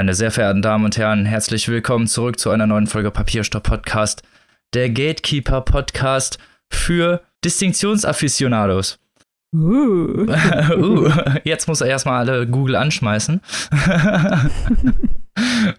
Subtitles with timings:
[0.00, 4.22] Meine sehr verehrten Damen und Herren, herzlich willkommen zurück zu einer neuen Folge Papierstopp Podcast,
[4.72, 6.38] der Gatekeeper Podcast
[6.72, 8.98] für Distinktionsaficionados.
[9.54, 10.26] Uh.
[10.74, 11.10] uh,
[11.44, 13.42] jetzt muss er erstmal alle Google anschmeißen.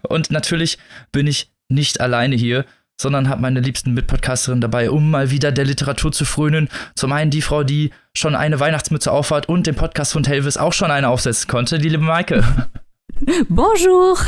[0.08, 0.78] und natürlich
[1.10, 2.64] bin ich nicht alleine hier,
[3.00, 6.68] sondern habe meine liebsten Mitpodcasterinnen dabei, um mal wieder der Literatur zu frönen.
[6.94, 10.74] Zum einen die Frau, die schon eine Weihnachtsmütze aufhat und den Podcast von Telvis auch
[10.74, 12.44] schon eine aufsetzen konnte, die liebe Maike.
[13.48, 14.18] Bonjour.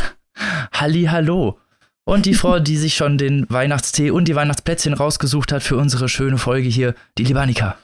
[0.72, 1.58] Halli, hallo.
[2.04, 6.08] Und die Frau, die sich schon den Weihnachtstee und die Weihnachtsplätzchen rausgesucht hat für unsere
[6.08, 7.76] schöne Folge hier, die liebe Annika.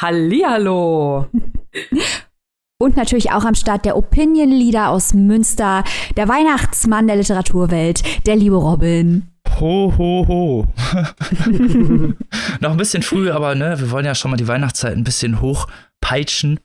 [0.00, 1.28] Hallihallo.
[2.78, 5.84] Und natürlich auch am Start der Opinion Leader aus Münster,
[6.16, 9.28] der Weihnachtsmann der Literaturwelt, der liebe Robin.
[9.60, 10.66] Ho, ho, ho.
[12.60, 15.40] Noch ein bisschen früh, aber ne, wir wollen ja schon mal die Weihnachtszeit ein bisschen
[15.40, 16.58] hochpeitschen.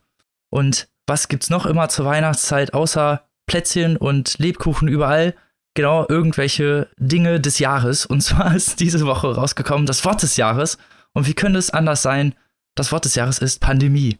[0.49, 5.33] Und was gibt's noch immer zur Weihnachtszeit, außer Plätzchen und Lebkuchen überall?
[5.73, 8.05] Genau, irgendwelche Dinge des Jahres.
[8.05, 10.77] Und zwar ist diese Woche rausgekommen das Wort des Jahres.
[11.13, 12.35] Und wie könnte es anders sein?
[12.75, 14.17] Das Wort des Jahres ist Pandemie.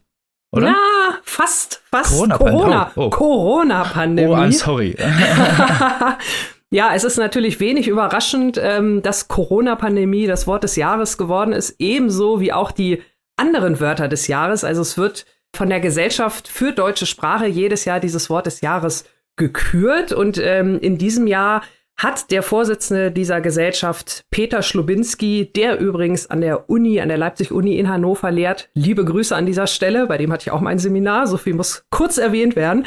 [0.51, 0.67] Oder?
[0.67, 2.11] Ja, fast, fast.
[2.11, 2.59] Corona-Pandemie.
[2.59, 2.91] Corona.
[2.95, 3.09] Oh, oh.
[3.09, 4.31] Corona-Pandemie.
[4.31, 4.95] Oh, I'm sorry.
[6.71, 11.75] ja, es ist natürlich wenig überraschend, ähm, dass Corona-Pandemie das Wort des Jahres geworden ist,
[11.79, 13.01] ebenso wie auch die
[13.35, 14.63] anderen Wörter des Jahres.
[14.63, 15.25] Also es wird
[15.55, 19.05] von der Gesellschaft für deutsche Sprache jedes Jahr dieses Wort des Jahres
[19.37, 20.11] gekürt.
[20.11, 21.61] Und ähm, in diesem Jahr
[21.97, 27.79] hat der Vorsitzende dieser Gesellschaft, Peter Schlubinski, der übrigens an der Uni, an der Leipzig-Uni
[27.79, 31.25] in Hannover lehrt, liebe Grüße an dieser Stelle, bei dem hatte ich auch mein Seminar,
[31.25, 32.85] so viel muss kurz erwähnt werden,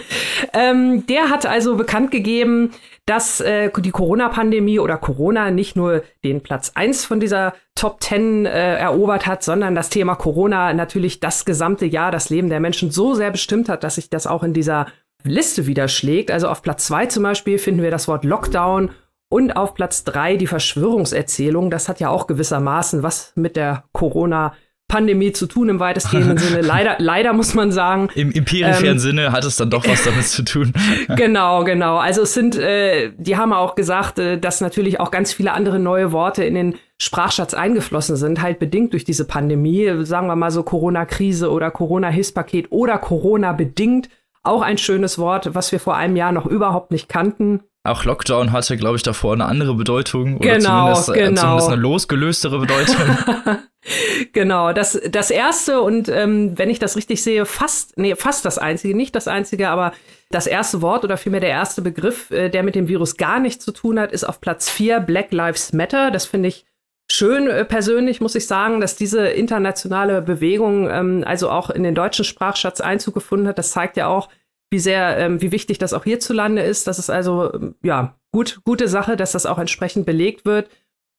[0.52, 2.70] ähm, der hat also bekannt gegeben,
[3.04, 8.46] dass äh, die Corona-Pandemie oder Corona nicht nur den Platz eins von dieser Top 10
[8.46, 12.92] äh, erobert hat, sondern das Thema Corona natürlich das gesamte Jahr das Leben der Menschen
[12.92, 14.86] so sehr bestimmt hat, dass sich das auch in dieser
[15.24, 16.30] Liste widerschlägt.
[16.30, 18.90] Also auf Platz zwei zum Beispiel finden wir das Wort Lockdown
[19.28, 21.70] und auf Platz drei die Verschwörungserzählung.
[21.70, 24.54] Das hat ja auch gewissermaßen was mit der Corona
[24.90, 26.60] Pandemie zu tun im weitestgehenden Sinne.
[26.60, 28.08] Leider, leider muss man sagen.
[28.14, 30.72] Im, peripheren ähm, Sinne hat es dann doch was damit zu tun.
[31.16, 31.96] genau, genau.
[31.96, 35.78] Also es sind, äh, die haben auch gesagt, äh, dass natürlich auch ganz viele andere
[35.78, 40.04] neue Worte in den Sprachschatz eingeflossen sind, halt bedingt durch diese Pandemie.
[40.04, 44.10] Sagen wir mal so Corona-Krise oder Corona-Hilfspaket oder Corona-bedingt
[44.42, 47.60] auch ein schönes Wort, was wir vor einem Jahr noch überhaupt nicht kannten.
[47.82, 51.30] Auch Lockdown hatte, glaube ich, davor eine andere Bedeutung oder genau, zumindest, genau.
[51.30, 53.18] Äh, zumindest eine losgelöstere Bedeutung.
[54.32, 58.58] genau, das, das erste und ähm, wenn ich das richtig sehe, fast, nee, fast das
[58.58, 59.92] einzige, nicht das einzige, aber
[60.30, 63.64] das erste Wort oder vielmehr der erste Begriff, äh, der mit dem Virus gar nichts
[63.64, 66.10] zu tun hat, ist auf Platz vier Black Lives Matter.
[66.10, 66.66] Das finde ich
[67.12, 71.94] schön äh, persönlich, muss ich sagen, dass diese internationale Bewegung ähm, also auch in den
[71.94, 73.58] deutschen Sprachschatz Einzug gefunden hat.
[73.58, 74.28] Das zeigt ja auch,
[74.70, 76.86] wie sehr, ähm, wie wichtig das auch hierzulande ist.
[76.86, 80.70] Das ist also, ähm, ja, gut, gute Sache, dass das auch entsprechend belegt wird.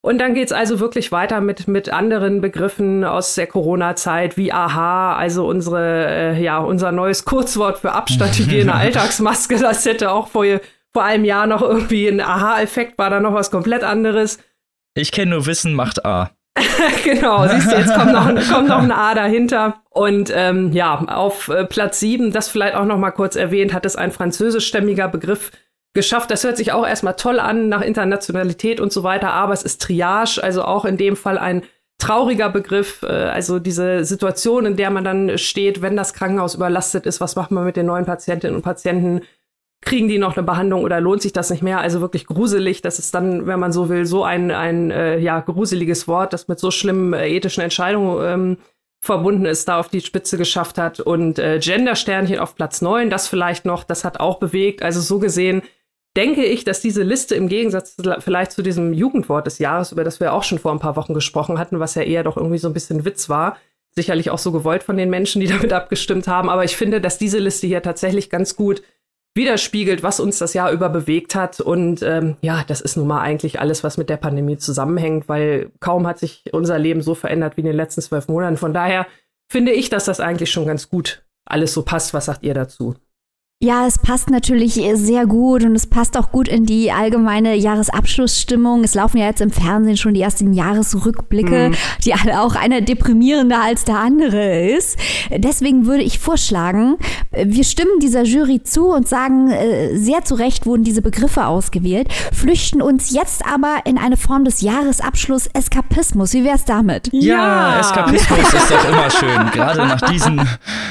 [0.03, 5.15] Und dann geht's also wirklich weiter mit, mit anderen Begriffen aus der Corona-Zeit, wie AHA,
[5.15, 9.59] also unsere, äh, ja, unser neues Kurzwort für Abstandhygiene, Alltagsmaske.
[9.59, 10.45] Das hätte auch vor,
[10.91, 14.39] vor einem Jahr noch irgendwie ein Aha-Effekt, war da noch was komplett anderes.
[14.93, 16.31] Ich kenne nur Wissen macht A.
[17.03, 19.81] genau, siehst du, jetzt kommt noch, kommt noch ein A dahinter.
[19.89, 23.85] Und ähm, ja, auf äh, Platz sieben, das vielleicht auch noch mal kurz erwähnt, hat
[23.85, 25.51] es ein französischstämmiger Begriff
[25.93, 26.29] geschafft.
[26.29, 29.81] Das hört sich auch erstmal toll an nach Internationalität und so weiter, aber es ist
[29.81, 31.63] Triage, also auch in dem Fall ein
[31.97, 37.05] trauriger Begriff, äh, also diese Situation, in der man dann steht, wenn das Krankenhaus überlastet
[37.05, 39.21] ist, was macht man mit den neuen Patientinnen und Patienten?
[39.81, 41.79] Kriegen die noch eine Behandlung oder lohnt sich das nicht mehr?
[41.79, 42.81] Also wirklich gruselig.
[42.81, 46.47] Das ist dann, wenn man so will, so ein, ein äh, ja, gruseliges Wort, das
[46.47, 48.57] mit so schlimmen äh, ethischen Entscheidungen ähm,
[49.03, 50.99] verbunden ist, da auf die Spitze geschafft hat.
[50.99, 54.83] Und äh, Gender-Sternchen auf Platz neun, das vielleicht noch, das hat auch bewegt.
[54.83, 55.63] Also so gesehen
[56.15, 60.19] denke ich, dass diese Liste im Gegensatz vielleicht zu diesem Jugendwort des Jahres, über das
[60.19, 62.67] wir auch schon vor ein paar Wochen gesprochen hatten, was ja eher doch irgendwie so
[62.67, 63.57] ein bisschen Witz war,
[63.95, 66.49] sicherlich auch so gewollt von den Menschen, die damit abgestimmt haben.
[66.49, 68.83] Aber ich finde, dass diese Liste hier tatsächlich ganz gut
[69.33, 71.59] widerspiegelt, was uns das Jahr über bewegt hat.
[71.59, 75.71] Und ähm, ja, das ist nun mal eigentlich alles, was mit der Pandemie zusammenhängt, weil
[75.79, 78.57] kaum hat sich unser Leben so verändert wie in den letzten zwölf Monaten.
[78.57, 79.07] Von daher
[79.49, 82.13] finde ich, dass das eigentlich schon ganz gut alles so passt.
[82.13, 82.95] Was sagt ihr dazu?
[83.63, 88.83] Ja, es passt natürlich sehr gut und es passt auch gut in die allgemeine Jahresabschlussstimmung.
[88.83, 91.75] Es laufen ja jetzt im Fernsehen schon die ersten Jahresrückblicke, mhm.
[92.03, 94.97] die alle auch eine deprimierender als der andere ist.
[95.29, 96.97] Deswegen würde ich vorschlagen,
[97.31, 102.11] wir stimmen dieser Jury zu und sagen, äh, sehr zu Recht wurden diese Begriffe ausgewählt,
[102.33, 106.33] flüchten uns jetzt aber in eine Form des Jahresabschluss Eskapismus.
[106.33, 107.09] Wie wär's damit?
[107.11, 107.79] Ja, ja.
[107.79, 109.51] Eskapismus ist doch immer schön.
[109.51, 110.41] Gerade nach diesen,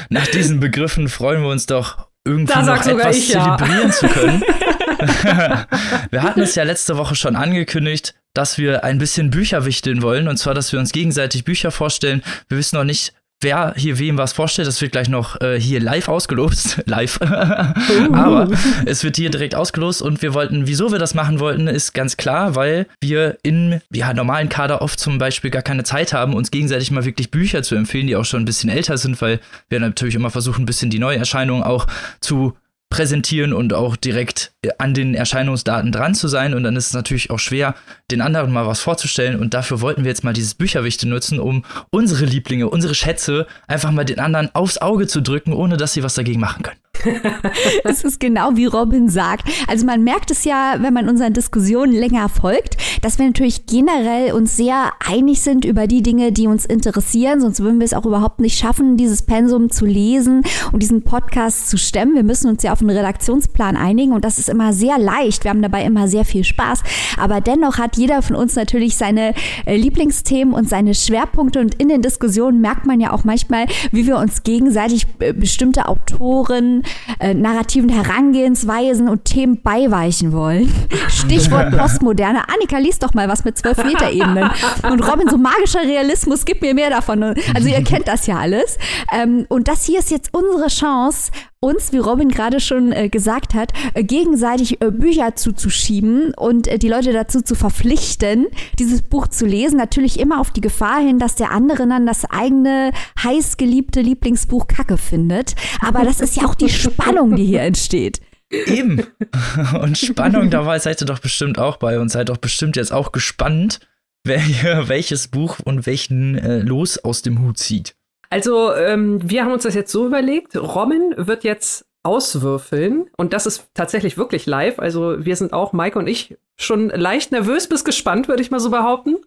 [0.09, 3.91] nach diesen Begriffen freuen wir uns doch irgendwo noch etwas ich, zelebrieren ja.
[3.91, 4.43] zu können.
[6.11, 10.27] wir hatten es ja letzte Woche schon angekündigt, dass wir ein bisschen Bücher wichteln wollen.
[10.27, 12.23] Und zwar, dass wir uns gegenseitig Bücher vorstellen.
[12.47, 14.67] Wir wissen noch nicht, wer hier wem was vorstellt.
[14.67, 16.81] Das wird gleich noch äh, hier live ausgelost.
[16.85, 17.19] live.
[17.21, 18.47] Aber
[18.85, 22.17] es wird hier direkt ausgelost und wir wollten, wieso wir das machen wollten, ist ganz
[22.17, 26.51] klar, weil wir in ja, normalen Kader oft zum Beispiel gar keine Zeit haben, uns
[26.51, 29.39] gegenseitig mal wirklich Bücher zu empfehlen, die auch schon ein bisschen älter sind, weil
[29.69, 31.87] wir natürlich immer versuchen, ein bisschen die Neuerscheinungen auch
[32.19, 32.55] zu
[32.91, 36.53] präsentieren und auch direkt an den Erscheinungsdaten dran zu sein.
[36.53, 37.73] Und dann ist es natürlich auch schwer,
[38.11, 39.39] den anderen mal was vorzustellen.
[39.39, 43.91] Und dafür wollten wir jetzt mal dieses Bücherwichte nutzen, um unsere Lieblinge, unsere Schätze einfach
[43.91, 46.77] mal den anderen aufs Auge zu drücken, ohne dass sie was dagegen machen können.
[47.83, 49.47] Es ist genau wie Robin sagt.
[49.67, 54.33] Also man merkt es ja, wenn man unseren Diskussionen länger folgt, dass wir natürlich generell
[54.33, 57.41] uns sehr einig sind über die Dinge, die uns interessieren.
[57.41, 61.69] Sonst würden wir es auch überhaupt nicht schaffen, dieses Pensum zu lesen und diesen Podcast
[61.69, 62.15] zu stemmen.
[62.15, 65.43] Wir müssen uns ja auf einen Redaktionsplan einigen und das ist immer sehr leicht.
[65.43, 66.83] Wir haben dabei immer sehr viel Spaß.
[67.17, 69.33] Aber dennoch hat jeder von uns natürlich seine
[69.65, 71.59] äh, Lieblingsthemen und seine Schwerpunkte.
[71.59, 75.87] Und in den Diskussionen merkt man ja auch manchmal, wie wir uns gegenseitig äh, bestimmte
[75.87, 76.83] Autoren,
[77.19, 80.71] äh, narrativen Herangehensweisen und Themen beiweichen wollen.
[81.07, 82.47] Stichwort Postmoderne.
[82.49, 84.49] Annika, liest doch mal was mit zwölf Meter Ebenen.
[84.83, 87.23] Und Robin, so magischer Realismus, gib mir mehr davon.
[87.53, 88.77] Also ihr kennt das ja alles.
[89.13, 91.31] Ähm, und das hier ist jetzt unsere Chance,
[91.61, 96.79] uns, wie Robin gerade schon äh, gesagt hat, äh, gegenseitig äh, Bücher zuzuschieben und äh,
[96.79, 98.47] die Leute dazu zu verpflichten,
[98.79, 99.77] dieses Buch zu lesen.
[99.77, 102.91] Natürlich immer auf die Gefahr hin, dass der andere dann das eigene
[103.23, 105.53] heißgeliebte Lieblingsbuch Kacke findet.
[105.81, 108.21] Aber das ist ja auch die Spannung, die hier entsteht.
[108.49, 109.05] Eben.
[109.79, 113.11] Und Spannung dabei seid ihr doch bestimmt auch bei und seid doch bestimmt jetzt auch
[113.11, 113.79] gespannt,
[114.25, 117.95] wer hier welches Buch und welchen äh, Los aus dem Hut zieht.
[118.31, 120.55] Also, ähm, wir haben uns das jetzt so überlegt.
[120.55, 124.79] Robin wird jetzt auswürfeln und das ist tatsächlich wirklich live.
[124.79, 128.59] Also, wir sind auch, Mike und ich, schon leicht nervös bis gespannt, würde ich mal
[128.59, 129.17] so behaupten.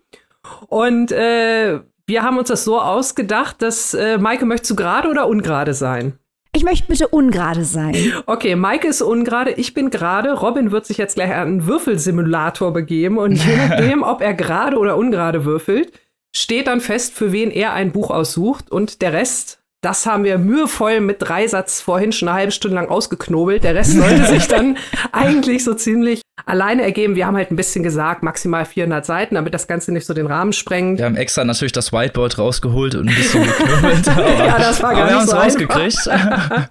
[0.68, 5.28] Und äh, wir haben uns das so ausgedacht, dass äh, Maike, möchtest du gerade oder
[5.28, 6.18] ungerade sein?
[6.56, 7.96] Ich möchte bitte ungerade sein.
[8.26, 10.32] Okay, Maike ist ungerade, ich bin gerade.
[10.32, 14.78] Robin wird sich jetzt gleich an einen Würfelsimulator begeben und je nachdem, ob er gerade
[14.78, 15.92] oder ungerade würfelt,
[16.34, 20.38] steht dann fest, für wen er ein Buch aussucht und der Rest, das haben wir
[20.38, 23.64] mühevoll mit Dreisatz vorhin schon eine halbe Stunde lang ausgeknobelt.
[23.64, 24.78] Der Rest sollte sich dann
[25.12, 27.16] eigentlich so ziemlich alleine ergeben.
[27.16, 30.26] Wir haben halt ein bisschen gesagt, maximal 400 Seiten, damit das Ganze nicht so den
[30.26, 30.98] Rahmen sprengt.
[30.98, 34.06] Wir haben extra natürlich das Whiteboard rausgeholt und ein bisschen geknobelt.
[34.06, 36.10] ja, das war gar aber nicht wir so rausgekriegt.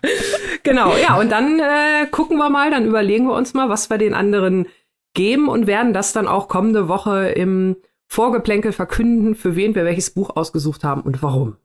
[0.63, 3.99] genau, ja, und dann äh, gucken wir mal, dann überlegen wir uns mal, was wir
[3.99, 4.67] den anderen
[5.13, 7.77] geben und werden das dann auch kommende Woche im
[8.13, 11.57] Vorgeplänkel verkünden, für wen wir welches Buch ausgesucht haben und warum.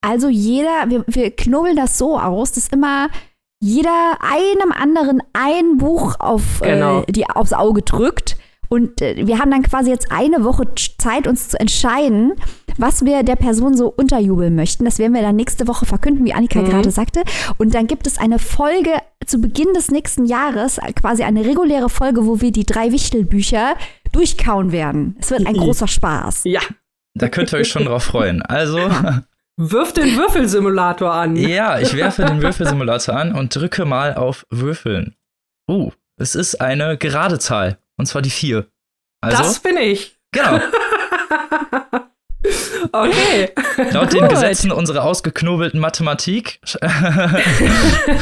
[0.00, 3.08] Also jeder, wir, wir knobeln das so aus, dass immer
[3.60, 7.02] jeder einem anderen ein Buch auf, Genau.
[7.02, 8.33] äh, die, aufs Auge drückt.
[8.74, 10.64] Und äh, wir haben dann quasi jetzt eine Woche
[10.98, 12.32] Zeit, uns zu entscheiden,
[12.76, 14.84] was wir der Person so unterjubeln möchten.
[14.84, 16.64] Das werden wir dann nächste Woche verkünden, wie Annika Mhm.
[16.66, 17.22] gerade sagte.
[17.56, 18.90] Und dann gibt es eine Folge
[19.26, 23.74] zu Beginn des nächsten Jahres, äh, quasi eine reguläre Folge, wo wir die drei Wichtelbücher
[24.12, 25.16] durchkauen werden.
[25.20, 26.42] Es wird ein großer Spaß.
[26.44, 26.60] Ja,
[27.14, 28.42] Da könnt ihr euch schon drauf freuen.
[28.42, 28.78] Also,
[29.56, 31.36] wirf den Würfelsimulator an.
[31.36, 35.14] ja, ich werfe den Würfelsimulator an und drücke mal auf Würfeln.
[35.70, 37.78] Uh, es ist eine gerade Zahl.
[37.96, 38.66] Und zwar die 4.
[39.20, 40.16] Also, das bin ich.
[40.32, 40.60] genau.
[42.92, 43.50] Okay.
[43.92, 44.30] Laut den Gut.
[44.30, 46.60] Gesetzen unserer ausgeknobelten Mathematik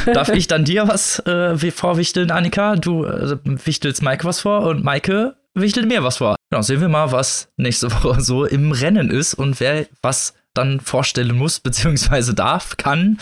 [0.07, 2.77] darf ich dann dir was äh, vorwichteln, Annika.
[2.77, 6.37] Du äh, wichtelst Maike was vor und Maike wichtelt mir was vor.
[6.51, 10.81] Genau, sehen wir mal, was nächste Woche so im Rennen ist und wer was dann
[10.81, 13.19] vorstellen muss, beziehungsweise darf, kann,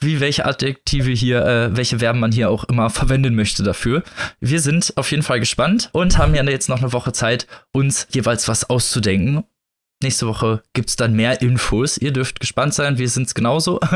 [0.00, 4.02] wie welche Adjektive hier, äh, welche Verben man hier auch immer verwenden möchte dafür.
[4.40, 8.06] Wir sind auf jeden Fall gespannt und haben ja jetzt noch eine Woche Zeit, uns
[8.10, 9.44] jeweils was auszudenken.
[10.02, 11.96] Nächste Woche gibt's dann mehr Infos.
[11.96, 13.80] Ihr dürft gespannt sein, wir sind's genauso.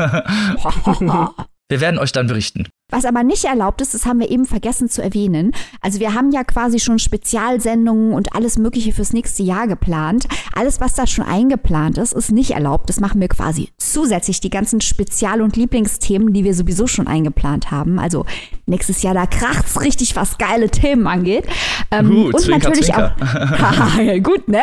[1.69, 2.67] Wir werden euch dann berichten.
[2.89, 5.51] Was aber nicht erlaubt ist, das haben wir eben vergessen zu erwähnen.
[5.81, 10.27] Also wir haben ja quasi schon Spezialsendungen und alles Mögliche fürs nächste Jahr geplant.
[10.55, 12.89] Alles, was da schon eingeplant ist, ist nicht erlaubt.
[12.89, 17.71] Das machen wir quasi zusätzlich die ganzen Spezial- und Lieblingsthemen, die wir sowieso schon eingeplant
[17.71, 17.99] haben.
[17.99, 18.25] Also
[18.65, 21.45] nächstes Jahr, da kracht's richtig, was geile Themen angeht.
[21.91, 23.15] Ähm, Uh, und Zwinker, natürlich Zwinker.
[23.19, 24.23] auch.
[24.23, 24.61] Gut, ne?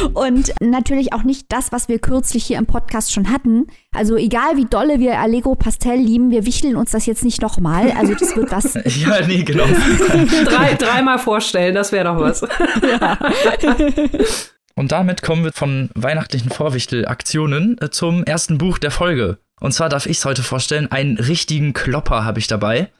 [0.14, 3.66] und natürlich auch nicht das, was wir kürzlich hier im Podcast schon hatten.
[3.92, 7.92] Also egal wie dolle wir Allegro Pastell lieben, wir wichteln uns das jetzt nicht nochmal.
[7.92, 8.74] Also das wird was.
[9.00, 9.64] Ja, nee, genau.
[10.44, 12.42] Drei, dreimal vorstellen, das wäre doch was.
[14.74, 19.38] Und damit kommen wir von weihnachtlichen Vorwichtelaktionen äh, zum ersten Buch der Folge.
[19.60, 22.90] Und zwar darf ich es heute vorstellen, einen richtigen Klopper habe ich dabei.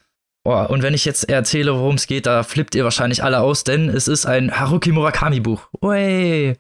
[0.45, 3.65] Oh, und wenn ich jetzt erzähle, worum es geht, da flippt ihr wahrscheinlich alle aus,
[3.65, 5.69] denn es ist ein Haruki Murakami Buch.
[5.83, 6.57] Ui.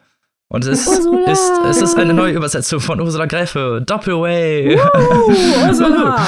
[0.52, 3.82] Und es ist, ist, es ist eine neue Übersetzung von Ursula Gräfe.
[3.86, 4.76] Doppelway.
[4.76, 6.26] Uh, Ursula.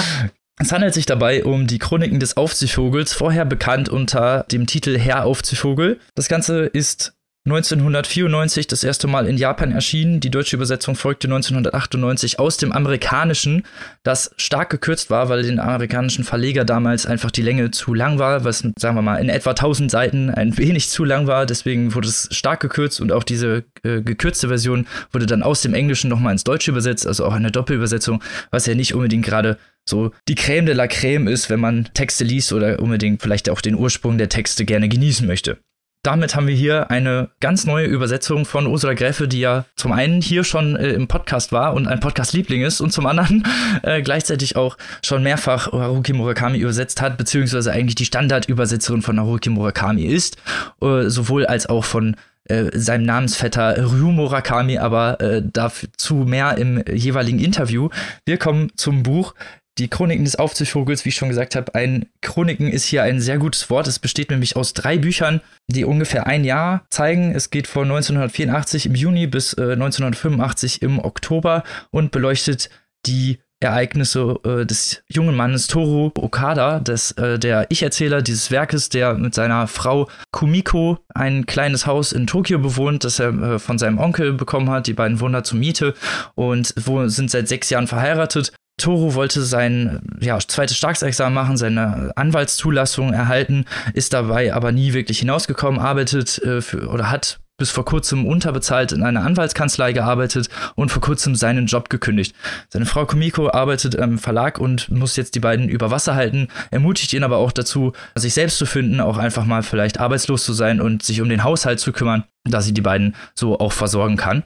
[0.62, 5.24] Es handelt sich dabei um die Chroniken des Aufziehvogels, vorher bekannt unter dem Titel Herr
[5.24, 5.98] Aufziehvogel.
[6.14, 7.14] Das Ganze ist
[7.44, 10.20] 1994 das erste Mal in Japan erschienen.
[10.20, 13.64] Die deutsche Übersetzung folgte 1998 aus dem amerikanischen,
[14.04, 18.44] das stark gekürzt war, weil den amerikanischen Verleger damals einfach die Länge zu lang war,
[18.44, 21.44] was, sagen wir mal, in etwa 1000 Seiten ein wenig zu lang war.
[21.44, 25.74] Deswegen wurde es stark gekürzt und auch diese äh, gekürzte Version wurde dann aus dem
[25.74, 28.22] Englischen nochmal ins Deutsche übersetzt, also auch eine Doppelübersetzung,
[28.52, 32.22] was ja nicht unbedingt gerade so die Crème de la Crème ist, wenn man Texte
[32.22, 35.58] liest oder unbedingt vielleicht auch den Ursprung der Texte gerne genießen möchte
[36.02, 40.20] damit haben wir hier eine ganz neue Übersetzung von Ursula Gräfe, die ja zum einen
[40.20, 43.44] hier schon äh, im Podcast war und ein Podcast-Liebling ist und zum anderen
[43.82, 49.50] äh, gleichzeitig auch schon mehrfach Haruki Murakami übersetzt hat, beziehungsweise eigentlich die Standardübersetzerin von Haruki
[49.50, 50.38] Murakami ist,
[50.80, 52.16] äh, sowohl als auch von
[52.48, 57.88] äh, seinem Namensvetter Ryu Murakami, aber äh, dazu mehr im jeweiligen Interview.
[58.26, 59.34] Wir kommen zum Buch
[59.78, 63.38] die Chroniken des Aufziehvogels, wie ich schon gesagt habe, ein Chroniken ist hier ein sehr
[63.38, 63.86] gutes Wort.
[63.86, 67.34] Es besteht nämlich aus drei Büchern, die ungefähr ein Jahr zeigen.
[67.34, 72.68] Es geht von 1984 im Juni bis äh, 1985 im Oktober und beleuchtet
[73.06, 79.14] die Ereignisse äh, des jungen Mannes Toru Okada, des, äh, der Ich-Erzähler dieses Werkes, der
[79.14, 83.98] mit seiner Frau Kumiko ein kleines Haus in Tokio bewohnt, das er äh, von seinem
[83.98, 84.86] Onkel bekommen hat.
[84.86, 85.94] Die beiden wohnen da zur Miete
[86.34, 92.12] und wo, sind seit sechs Jahren verheiratet Toro wollte sein ja, zweites Staatsexamen machen, seine
[92.16, 93.64] Anwaltszulassung erhalten,
[93.94, 98.90] ist dabei aber nie wirklich hinausgekommen, arbeitet äh, für, oder hat bis vor kurzem unterbezahlt
[98.90, 102.34] in einer Anwaltskanzlei gearbeitet und vor kurzem seinen Job gekündigt.
[102.70, 107.12] Seine Frau Kumiko arbeitet im Verlag und muss jetzt die beiden über Wasser halten, ermutigt
[107.12, 110.80] ihn aber auch dazu, sich selbst zu finden, auch einfach mal vielleicht arbeitslos zu sein
[110.80, 114.42] und sich um den Haushalt zu kümmern da sie die beiden so auch versorgen kann.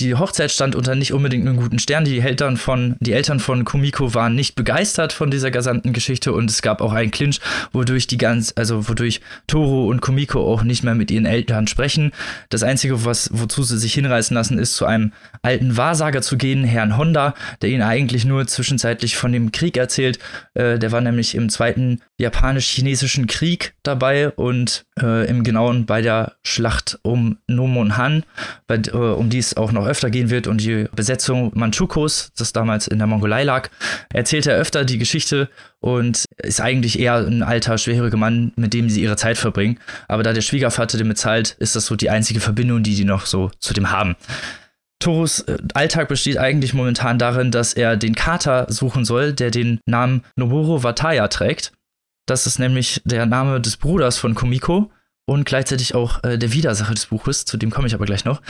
[0.00, 2.04] Die Hochzeit stand unter nicht unbedingt einem guten Stern.
[2.04, 6.48] Die Eltern von, die Eltern von Kumiko waren nicht begeistert von dieser gesamten Geschichte und
[6.50, 7.40] es gab auch einen Clinch,
[7.72, 12.12] wodurch die ganz, also wodurch Toro und Kumiko auch nicht mehr mit ihren Eltern sprechen.
[12.48, 16.62] Das einzige, was, wozu sie sich hinreißen lassen, ist zu einem alten Wahrsager zu gehen,
[16.62, 20.20] Herrn Honda, der ihnen eigentlich nur zwischenzeitlich von dem Krieg erzählt.
[20.54, 26.34] Äh, der war nämlich im zweiten japanisch-chinesischen Krieg dabei und äh, im Genauen bei der
[26.44, 28.24] Schlacht um Nomon Han,
[28.66, 32.52] bei, äh, um die es auch noch öfter gehen wird und die Besetzung Manchukos, das
[32.52, 33.68] damals in der Mongolei lag,
[34.12, 35.48] erzählt er öfter die Geschichte
[35.80, 39.78] und ist eigentlich eher ein alter, schwieriger Mann, mit dem sie ihre Zeit verbringen.
[40.08, 43.26] Aber da der Schwiegervater dem bezahlt, ist das so die einzige Verbindung, die die noch
[43.26, 44.16] so zu dem haben.
[45.00, 49.80] Toros äh, Alltag besteht eigentlich momentan darin, dass er den Kater suchen soll, der den
[49.86, 51.72] Namen Noboru Wataya trägt.
[52.26, 54.90] Das ist nämlich der Name des Bruders von Kumiko
[55.28, 58.40] und gleichzeitig auch äh, der Widersacher des Buches, zu dem komme ich aber gleich noch.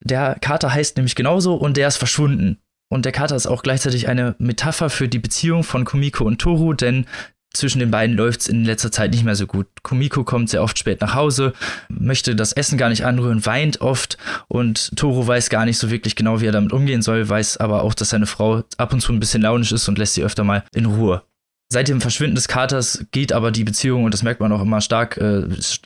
[0.00, 2.58] Der Kater heißt nämlich genauso und der ist verschwunden.
[2.88, 6.74] Und der Kater ist auch gleichzeitig eine Metapher für die Beziehung von Kumiko und Toru,
[6.74, 7.06] denn
[7.52, 9.66] zwischen den beiden läuft es in letzter Zeit nicht mehr so gut.
[9.82, 11.52] Kumiko kommt sehr oft spät nach Hause,
[11.88, 14.16] möchte das Essen gar nicht anrühren, weint oft
[14.46, 17.82] und Toru weiß gar nicht so wirklich genau, wie er damit umgehen soll, weiß aber
[17.82, 20.44] auch, dass seine Frau ab und zu ein bisschen launisch ist und lässt sie öfter
[20.44, 21.22] mal in Ruhe.
[21.70, 24.80] Seit dem Verschwinden des Katers geht aber die Beziehung, und das merkt man auch immer
[24.80, 25.44] stark, äh,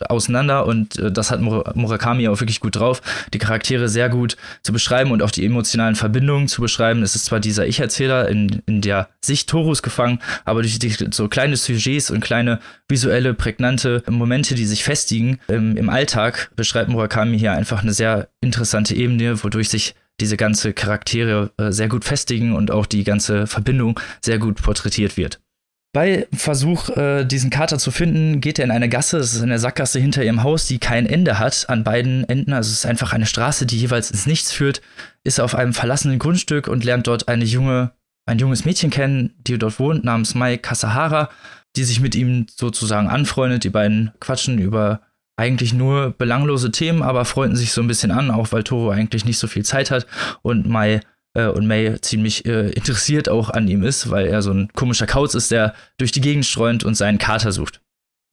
[0.08, 0.66] auseinander.
[0.66, 3.00] Und äh, das hat Mur Murakami auch wirklich gut drauf,
[3.32, 7.02] die Charaktere sehr gut zu beschreiben und auch die emotionalen Verbindungen zu beschreiben.
[7.02, 11.28] Es ist zwar dieser Ich-Erzähler in, in der Sicht Torus gefangen, aber durch die, so
[11.28, 12.58] kleine Sujets und kleine
[12.88, 18.28] visuelle, prägnante Momente, die sich festigen im, im Alltag, beschreibt Murakami hier einfach eine sehr
[18.40, 23.46] interessante Ebene, wodurch sich diese ganze Charaktere äh, sehr gut festigen und auch die ganze
[23.46, 25.40] Verbindung sehr gut porträtiert wird.
[25.94, 29.58] Bei Versuch, äh, diesen Kater zu finden, geht er in eine Gasse, das ist eine
[29.58, 32.52] Sackgasse hinter ihrem Haus, die kein Ende hat an beiden Enden.
[32.52, 34.82] Also es ist einfach eine Straße, die jeweils ins Nichts führt.
[35.24, 37.92] Ist auf einem verlassenen Grundstück und lernt dort eine junge,
[38.26, 41.30] ein junges Mädchen kennen, die dort wohnt, namens Mai Kasahara,
[41.74, 43.64] die sich mit ihm sozusagen anfreundet.
[43.64, 45.00] Die beiden quatschen über
[45.38, 49.24] eigentlich nur belanglose Themen, aber freunden sich so ein bisschen an, auch weil Toro eigentlich
[49.24, 50.06] nicht so viel Zeit hat
[50.42, 51.00] und Mai
[51.34, 55.06] äh, und May ziemlich äh, interessiert auch an ihm ist, weil er so ein komischer
[55.06, 57.80] Kauz ist, der durch die Gegend streunt und seinen Kater sucht.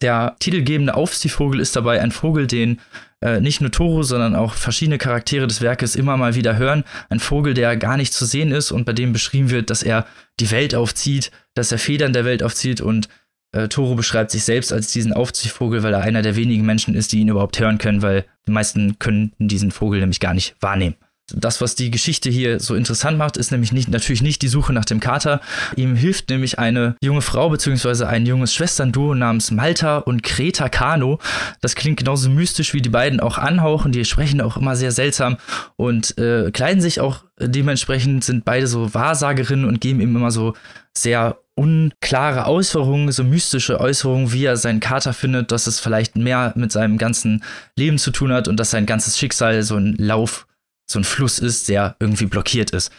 [0.01, 2.81] Der titelgebende Aufziehvogel ist dabei ein Vogel, den
[3.21, 6.83] äh, nicht nur Toro, sondern auch verschiedene Charaktere des Werkes immer mal wieder hören.
[7.09, 10.05] Ein Vogel, der gar nicht zu sehen ist und bei dem beschrieben wird, dass er
[10.39, 13.07] die Welt aufzieht, dass er Federn der Welt aufzieht und
[13.53, 17.13] äh, Toro beschreibt sich selbst als diesen Aufziehvogel, weil er einer der wenigen Menschen ist,
[17.13, 20.95] die ihn überhaupt hören können, weil die meisten können diesen Vogel nämlich gar nicht wahrnehmen.
[21.33, 24.73] Das, was die Geschichte hier so interessant macht, ist nämlich nicht, natürlich nicht die Suche
[24.73, 25.41] nach dem Kater.
[25.75, 31.19] Ihm hilft nämlich eine junge Frau beziehungsweise ein junges Schwesternduo namens Malta und Kreta Kano.
[31.61, 33.91] Das klingt genauso mystisch, wie die beiden auch anhauchen.
[33.91, 35.37] Die sprechen auch immer sehr seltsam
[35.77, 40.53] und äh, kleiden sich auch dementsprechend, sind beide so Wahrsagerinnen und geben ihm immer so
[40.95, 46.53] sehr unklare Äußerungen, so mystische Äußerungen, wie er seinen Kater findet, dass es vielleicht mehr
[46.55, 47.43] mit seinem ganzen
[47.77, 50.45] Leben zu tun hat und dass sein ganzes Schicksal so ein Lauf
[50.85, 52.91] so ein Fluss ist, der irgendwie blockiert ist.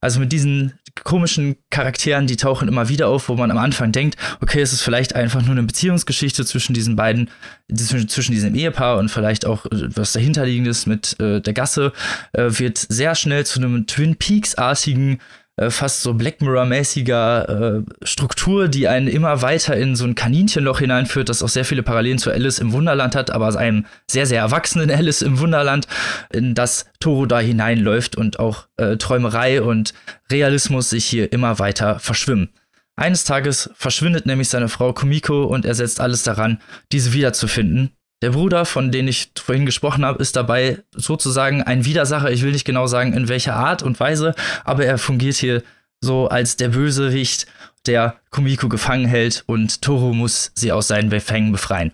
[0.00, 4.16] Also mit diesen komischen Charakteren, die tauchen immer wieder auf, wo man am Anfang denkt,
[4.40, 7.30] okay, es ist vielleicht einfach nur eine Beziehungsgeschichte zwischen diesen beiden,
[7.74, 11.92] zwischen, diesem Ehepaar und vielleicht auch was dahinterliegendes mit äh, der Gasse,
[12.32, 15.20] äh, wird sehr schnell zu einem Twin Peaks-artigen
[15.56, 20.80] äh, fast so Black Mirror-mäßiger äh, Struktur, die einen immer weiter in so ein Kaninchenloch
[20.80, 24.40] hineinführt, das auch sehr viele Parallelen zu Alice im Wunderland hat, aber einem sehr, sehr
[24.40, 25.86] erwachsenen Alice im Wunderland,
[26.32, 29.94] in das Toro da hineinläuft und auch äh, Träumerei und
[30.30, 32.50] Realismus sich hier immer weiter verschwimmen.
[32.96, 36.60] Eines Tages verschwindet nämlich seine Frau Kumiko und er setzt alles daran,
[36.92, 37.90] diese wiederzufinden.
[38.24, 42.30] Der Bruder, von dem ich vorhin gesprochen habe, ist dabei sozusagen ein Widersacher.
[42.30, 45.62] Ich will nicht genau sagen, in welcher Art und Weise, aber er fungiert hier
[46.00, 47.46] so als der Bösewicht,
[47.84, 51.92] der Kumiko gefangen hält und Toro muss sie aus seinen Fängen befreien.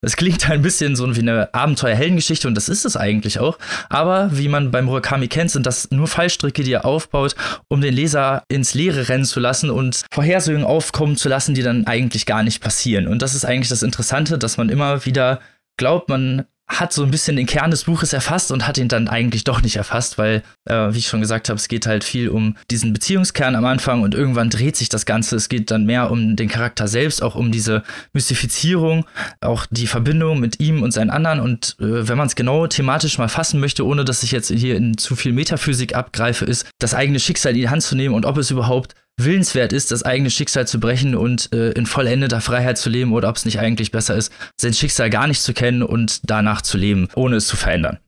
[0.00, 3.56] Das klingt ein bisschen so wie eine Abenteuer-Heldengeschichte und das ist es eigentlich auch.
[3.88, 7.36] Aber wie man beim Murakami kennt, sind das nur Fallstricke, die er aufbaut,
[7.68, 11.86] um den Leser ins Leere rennen zu lassen und Vorhersehungen aufkommen zu lassen, die dann
[11.86, 13.06] eigentlich gar nicht passieren.
[13.06, 15.38] Und das ist eigentlich das Interessante, dass man immer wieder
[15.78, 19.08] glaubt, man hat so ein bisschen den Kern des Buches erfasst und hat ihn dann
[19.08, 22.28] eigentlich doch nicht erfasst, weil, äh, wie ich schon gesagt habe, es geht halt viel
[22.28, 25.36] um diesen Beziehungskern am Anfang und irgendwann dreht sich das Ganze.
[25.36, 29.06] Es geht dann mehr um den Charakter selbst, auch um diese Mystifizierung,
[29.40, 31.40] auch die Verbindung mit ihm und seinen anderen.
[31.40, 34.76] Und äh, wenn man es genau thematisch mal fassen möchte, ohne dass ich jetzt hier
[34.76, 38.26] in zu viel Metaphysik abgreife, ist das eigene Schicksal in die Hand zu nehmen und
[38.26, 42.78] ob es überhaupt willenswert ist, das eigene Schicksal zu brechen und äh, in vollendeter Freiheit
[42.78, 45.82] zu leben oder ob es nicht eigentlich besser ist, sein Schicksal gar nicht zu kennen
[45.82, 47.98] und danach zu leben, ohne es zu verändern.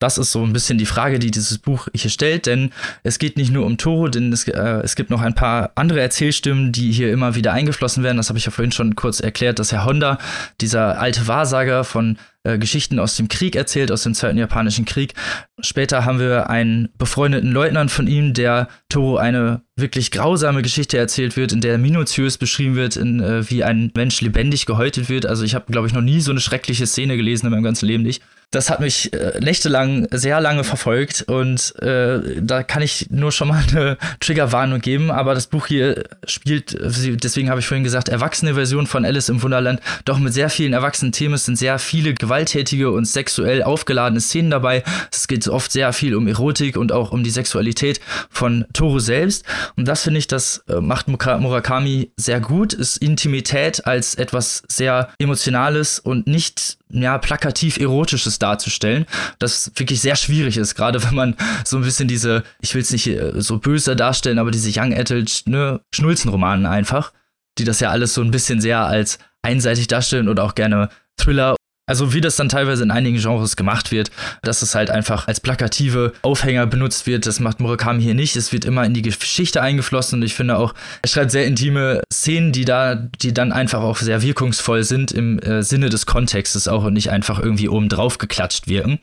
[0.00, 2.70] Das ist so ein bisschen die Frage, die dieses Buch hier stellt, denn
[3.04, 6.00] es geht nicht nur um Toro, denn es, äh, es gibt noch ein paar andere
[6.00, 8.16] Erzählstimmen, die hier immer wieder eingeflossen werden.
[8.16, 10.18] Das habe ich ja vorhin schon kurz erklärt, dass Herr Honda,
[10.60, 15.14] dieser alte Wahrsager von äh, Geschichten aus dem Krieg erzählt, aus dem Zweiten Japanischen Krieg.
[15.60, 21.36] Später haben wir einen befreundeten Leutnant von ihm, der Toro eine wirklich grausame Geschichte erzählt
[21.36, 25.24] wird, in der minutiös beschrieben wird, in, äh, wie ein Mensch lebendig gehäutet wird.
[25.24, 27.86] Also ich habe, glaube ich, noch nie so eine schreckliche Szene gelesen in meinem ganzen
[27.86, 28.22] Leben nicht
[28.54, 33.48] das hat mich äh, nächtelang sehr lange verfolgt und äh, da kann ich nur schon
[33.48, 38.54] mal eine Triggerwarnung geben, aber das Buch hier spielt, deswegen habe ich vorhin gesagt, erwachsene
[38.54, 41.34] Version von Alice im Wunderland, doch mit sehr vielen erwachsenen Themen.
[41.34, 44.82] Es sind sehr viele gewalttätige und sexuell aufgeladene Szenen dabei.
[45.12, 49.44] Es geht oft sehr viel um Erotik und auch um die Sexualität von Toru selbst
[49.76, 55.08] und das finde ich, das äh, macht Murakami sehr gut, ist Intimität als etwas sehr
[55.18, 59.06] Emotionales und nicht ja, plakativ Erotisches darzustellen,
[59.38, 62.92] das wirklich sehr schwierig ist, gerade wenn man so ein bisschen diese, ich will es
[62.92, 67.12] nicht äh, so böse darstellen, aber diese Young Adult, ne, Schnulzenromanen einfach,
[67.58, 71.56] die das ja alles so ein bisschen sehr als einseitig darstellen oder auch gerne Thriller
[71.86, 74.10] also wie das dann teilweise in einigen Genres gemacht wird,
[74.42, 78.36] dass es halt einfach als plakative Aufhänger benutzt wird, das macht Murakami hier nicht.
[78.36, 82.02] Es wird immer in die Geschichte eingeflossen und ich finde auch, er schreibt sehr intime
[82.12, 86.68] Szenen, die da, die dann einfach auch sehr wirkungsvoll sind im äh, Sinne des Kontextes
[86.68, 88.98] auch und nicht einfach irgendwie oben drauf geklatscht wirken.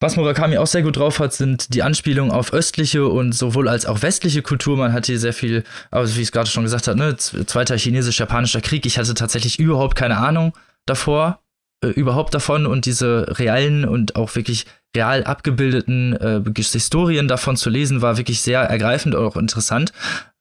[0.00, 3.84] Was Murakami auch sehr gut drauf hat, sind die Anspielungen auf östliche und sowohl als
[3.84, 4.76] auch westliche Kultur.
[4.76, 7.76] Man hat hier sehr viel, also wie ich es gerade schon gesagt habe, ne, zweiter
[7.76, 8.86] chinesisch-japanischer Krieg.
[8.86, 10.52] Ich hatte tatsächlich überhaupt keine Ahnung
[10.86, 11.40] davor
[11.82, 17.70] äh, überhaupt davon und diese realen und auch wirklich real abgebildeten äh, Historien davon zu
[17.70, 19.92] lesen, war wirklich sehr ergreifend und auch interessant.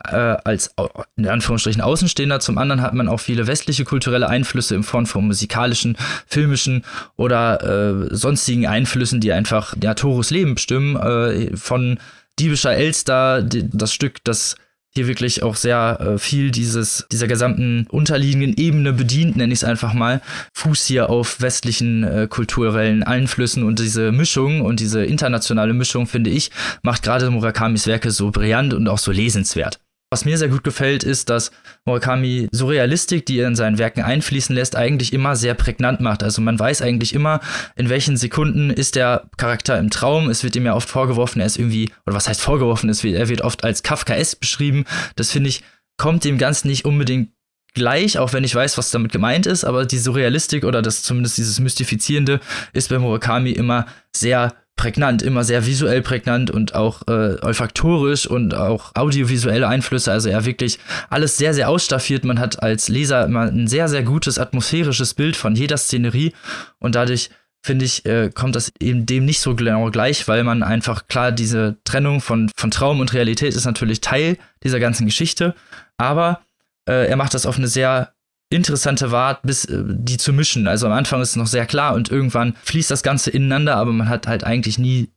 [0.03, 0.73] Äh, als
[1.15, 2.39] in Anführungsstrichen Außenstehender.
[2.39, 5.97] Zum anderen hat man auch viele westliche kulturelle Einflüsse in Form von musikalischen,
[6.27, 6.83] filmischen
[7.17, 10.95] oder äh, sonstigen Einflüssen, die einfach ja, Torus Leben bestimmen.
[10.95, 11.99] Äh, von
[12.39, 14.55] Diebischer Elster, die, das Stück, das
[14.97, 19.63] hier wirklich auch sehr äh, viel dieses, dieser gesamten unterliegenden Ebene bedient, nenne ich es
[19.63, 20.21] einfach mal.
[20.53, 26.29] Fuß hier auf westlichen äh, kulturellen Einflüssen und diese Mischung und diese internationale Mischung, finde
[26.29, 29.79] ich, macht gerade Murakamis Werke so brillant und auch so lesenswert.
[30.09, 31.51] Was mir sehr gut gefällt, ist, dass
[31.83, 36.23] Murakami Surrealistik, die er in seinen Werken einfließen lässt, eigentlich immer sehr prägnant macht.
[36.23, 37.41] Also man weiß eigentlich immer,
[37.75, 40.29] in welchen Sekunden ist der Charakter im Traum.
[40.29, 43.27] Es wird ihm ja oft vorgeworfen, er ist irgendwie, oder was heißt vorgeworfen, es er
[43.27, 44.85] wird oft als Kafkaesk beschrieben.
[45.17, 45.63] Das finde ich,
[45.97, 47.31] kommt dem Ganzen nicht unbedingt
[47.73, 51.37] gleich, auch wenn ich weiß, was damit gemeint ist, aber die Surrealistik oder das zumindest
[51.37, 52.39] dieses Mystifizierende
[52.71, 58.53] ist bei Murakami immer sehr prägnant, immer sehr visuell prägnant und auch äh, olfaktorisch und
[58.53, 60.11] auch audiovisuelle Einflüsse.
[60.11, 62.23] Also er wirklich alles sehr, sehr ausstaffiert.
[62.23, 66.33] Man hat als Leser immer ein sehr, sehr gutes atmosphärisches Bild von jeder Szenerie
[66.79, 67.29] und dadurch
[67.63, 71.31] finde ich, äh, kommt das eben dem nicht so genau gleich, weil man einfach klar
[71.31, 75.53] diese Trennung von, von Traum und Realität ist natürlich Teil dieser ganzen Geschichte,
[75.97, 76.41] aber
[76.87, 78.13] äh, er macht das auf eine sehr
[78.49, 80.67] interessante Art, bis äh, die zu mischen.
[80.67, 83.93] Also am Anfang ist es noch sehr klar und irgendwann fließt das Ganze ineinander, aber
[83.93, 85.09] man hat halt eigentlich nie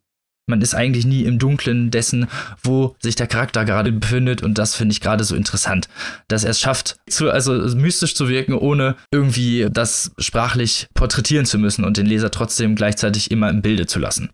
[0.50, 2.26] man ist eigentlich nie im Dunklen dessen,
[2.62, 5.88] wo sich der Charakter gerade befindet und das finde ich gerade so interessant,
[6.28, 11.58] dass er es schafft, zu, also mystisch zu wirken, ohne irgendwie das sprachlich porträtieren zu
[11.58, 14.30] müssen und den Leser trotzdem gleichzeitig immer im Bilde zu lassen.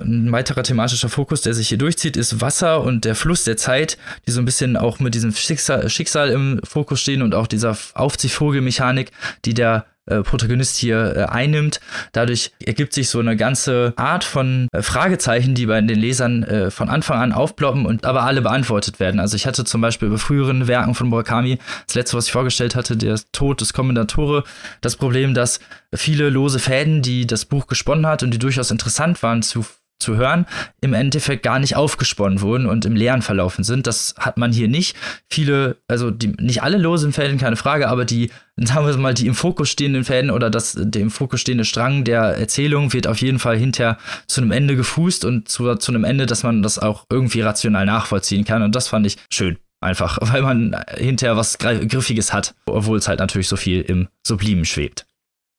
[0.00, 3.98] Ein weiterer thematischer Fokus, der sich hier durchzieht, ist Wasser und der Fluss der Zeit,
[4.26, 7.76] die so ein bisschen auch mit diesem Schicksal, Schicksal im Fokus stehen und auch dieser
[7.94, 9.10] Aufziehvogelmechanik,
[9.44, 11.80] die der äh, Protagonist hier äh, einnimmt.
[12.12, 16.70] Dadurch ergibt sich so eine ganze Art von äh, Fragezeichen, die bei den Lesern äh,
[16.70, 19.20] von Anfang an aufploppen und aber alle beantwortet werden.
[19.20, 22.74] Also ich hatte zum Beispiel bei früheren Werken von Murakami, das letzte, was ich vorgestellt
[22.74, 24.44] hatte, der Tod des Kommendatore,
[24.80, 25.60] das Problem, dass
[25.94, 29.64] viele lose Fäden, die das Buch gesponnen hat und die durchaus interessant waren zu
[30.00, 30.46] zu hören,
[30.80, 33.86] im Endeffekt gar nicht aufgesponnen wurden und im Leeren verlaufen sind.
[33.86, 34.96] Das hat man hier nicht.
[35.28, 39.26] Viele, also die, nicht alle losen Fäden, keine Frage, aber die, sagen wir mal, die
[39.26, 43.20] im Fokus stehenden Fäden oder das, der im Fokus stehende Strang der Erzählung wird auf
[43.20, 46.78] jeden Fall hinterher zu einem Ende gefußt und zu, zu einem Ende, dass man das
[46.78, 48.62] auch irgendwie rational nachvollziehen kann.
[48.62, 49.58] Und das fand ich schön.
[49.82, 54.64] Einfach, weil man hinterher was Griffiges hat, obwohl es halt natürlich so viel im Sublimen
[54.64, 55.06] schwebt.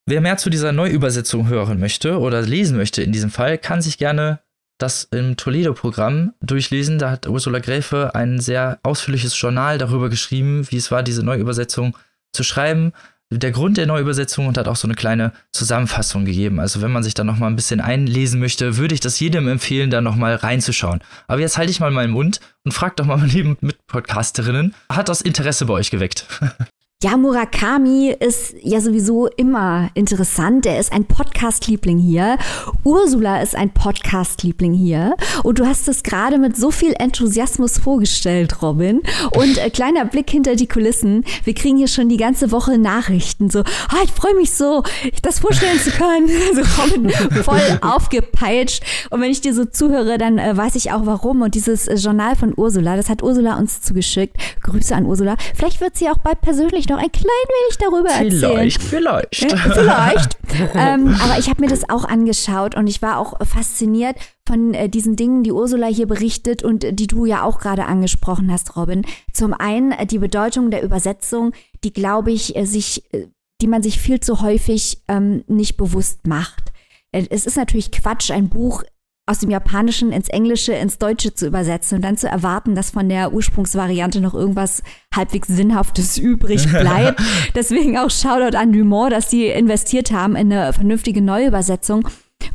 [0.07, 3.97] Wer mehr zu dieser Neuübersetzung hören möchte oder lesen möchte in diesem Fall, kann sich
[3.97, 4.39] gerne
[4.79, 6.97] das im Toledo-Programm durchlesen.
[6.97, 11.95] Da hat Ursula Gräfe ein sehr ausführliches Journal darüber geschrieben, wie es war, diese Neuübersetzung
[12.33, 12.93] zu schreiben.
[13.33, 16.59] Der Grund der Neuübersetzung und hat auch so eine kleine Zusammenfassung gegeben.
[16.59, 19.47] Also wenn man sich da noch mal ein bisschen einlesen möchte, würde ich das jedem
[19.47, 21.01] empfehlen, da noch mal reinzuschauen.
[21.27, 25.07] Aber jetzt halte ich mal meinen Mund und frag doch mal meine lieben Mitpodcasterinnen, hat
[25.07, 26.25] das Interesse bei euch geweckt?
[27.03, 30.67] Ja, Murakami ist ja sowieso immer interessant.
[30.67, 32.37] Er ist ein Podcast-Liebling hier.
[32.83, 35.15] Ursula ist ein Podcast-Liebling hier.
[35.41, 39.01] Und du hast es gerade mit so viel Enthusiasmus vorgestellt, Robin.
[39.35, 41.25] Und äh, kleiner Blick hinter die Kulissen.
[41.43, 43.49] Wir kriegen hier schon die ganze Woche Nachrichten.
[43.49, 44.83] So, oh, ich freue mich so,
[45.23, 46.29] das vorstellen zu können.
[46.53, 47.09] so Robin
[47.43, 48.83] voll aufgepeitscht.
[49.09, 51.41] Und wenn ich dir so zuhöre, dann äh, weiß ich auch warum.
[51.41, 54.37] Und dieses äh, Journal von Ursula, das hat Ursula uns zugeschickt.
[54.61, 55.35] Grüße an Ursula.
[55.55, 58.71] Vielleicht wird sie auch bald persönlich noch ein klein wenig darüber vielleicht, erzählen.
[58.71, 59.67] Vielleicht, vielleicht.
[59.73, 60.37] vielleicht.
[60.75, 64.89] ähm, aber ich habe mir das auch angeschaut und ich war auch fasziniert von äh,
[64.89, 68.75] diesen Dingen, die Ursula hier berichtet und äh, die du ja auch gerade angesprochen hast,
[68.75, 69.05] Robin.
[69.33, 73.27] Zum einen äh, die Bedeutung der Übersetzung, die, glaube ich, äh, sich, äh,
[73.61, 76.71] die man sich viel zu häufig ähm, nicht bewusst macht.
[77.11, 78.83] Äh, es ist natürlich Quatsch, ein Buch
[79.31, 83.07] aus dem Japanischen ins Englische, ins Deutsche zu übersetzen und dann zu erwarten, dass von
[83.07, 84.83] der Ursprungsvariante noch irgendwas
[85.15, 87.21] halbwegs Sinnhaftes übrig bleibt.
[87.55, 92.07] Deswegen auch Shoutout an Dumont, dass die investiert haben in eine vernünftige Neuübersetzung.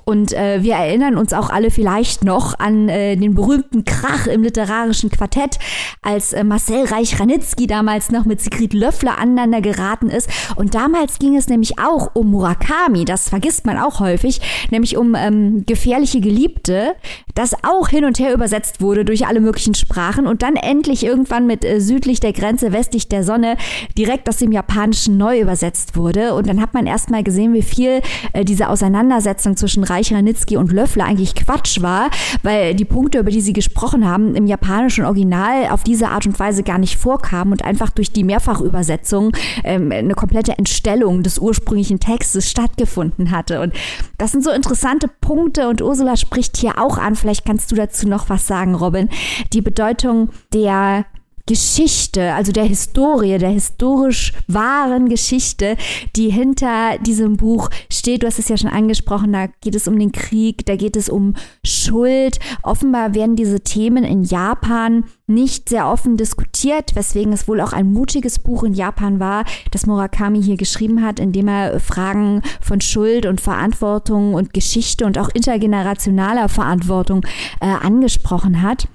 [0.05, 4.43] Und äh, wir erinnern uns auch alle vielleicht noch an äh, den berühmten Krach im
[4.43, 5.59] literarischen Quartett,
[6.03, 10.29] als äh, Marcel Reich-Ranitzky damals noch mit Sigrid Löffler aneinander geraten ist.
[10.57, 15.15] Und damals ging es nämlich auch um Murakami, das vergisst man auch häufig, nämlich um
[15.15, 16.95] ähm, gefährliche Geliebte,
[17.35, 21.47] das auch hin und her übersetzt wurde durch alle möglichen Sprachen und dann endlich irgendwann
[21.47, 23.57] mit äh, südlich der Grenze, westlich der Sonne
[23.97, 26.35] direkt aus dem Japanischen neu übersetzt wurde.
[26.35, 28.01] Und dann hat man erstmal gesehen, wie viel
[28.33, 32.11] äh, diese Auseinandersetzung zwischen Reich, Ranitzky und Löffler eigentlich Quatsch war,
[32.43, 36.39] weil die Punkte, über die sie gesprochen haben, im japanischen Original auf diese Art und
[36.39, 39.33] Weise gar nicht vorkamen und einfach durch die Mehrfachübersetzung
[39.65, 43.61] ähm, eine komplette Entstellung des ursprünglichen Textes stattgefunden hatte.
[43.61, 43.75] Und
[44.19, 48.09] das sind so interessante Punkte und Ursula spricht hier auch an, vielleicht kannst du dazu
[48.09, 49.09] noch was sagen, Robin,
[49.53, 51.07] die Bedeutung der
[51.47, 55.77] Geschichte, also der Historie, der historisch wahren Geschichte,
[56.17, 58.23] die hinter diesem Buch steht.
[58.23, 61.09] Du hast es ja schon angesprochen, da geht es um den Krieg, da geht es
[61.09, 62.41] um Schuld.
[62.65, 67.93] Offenbar werden diese Themen in Japan nicht sehr offen diskutiert, weswegen es wohl auch ein
[67.93, 72.81] mutiges Buch in Japan war, das Murakami hier geschrieben hat, in dem er Fragen von
[72.81, 77.25] Schuld und Verantwortung und Geschichte und auch intergenerationaler Verantwortung
[77.61, 78.89] äh, angesprochen hat.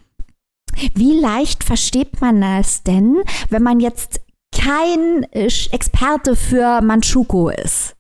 [0.94, 3.18] Wie leicht versteht man das denn,
[3.50, 4.22] wenn man jetzt
[4.56, 7.96] kein äh, Experte für Manchuko ist?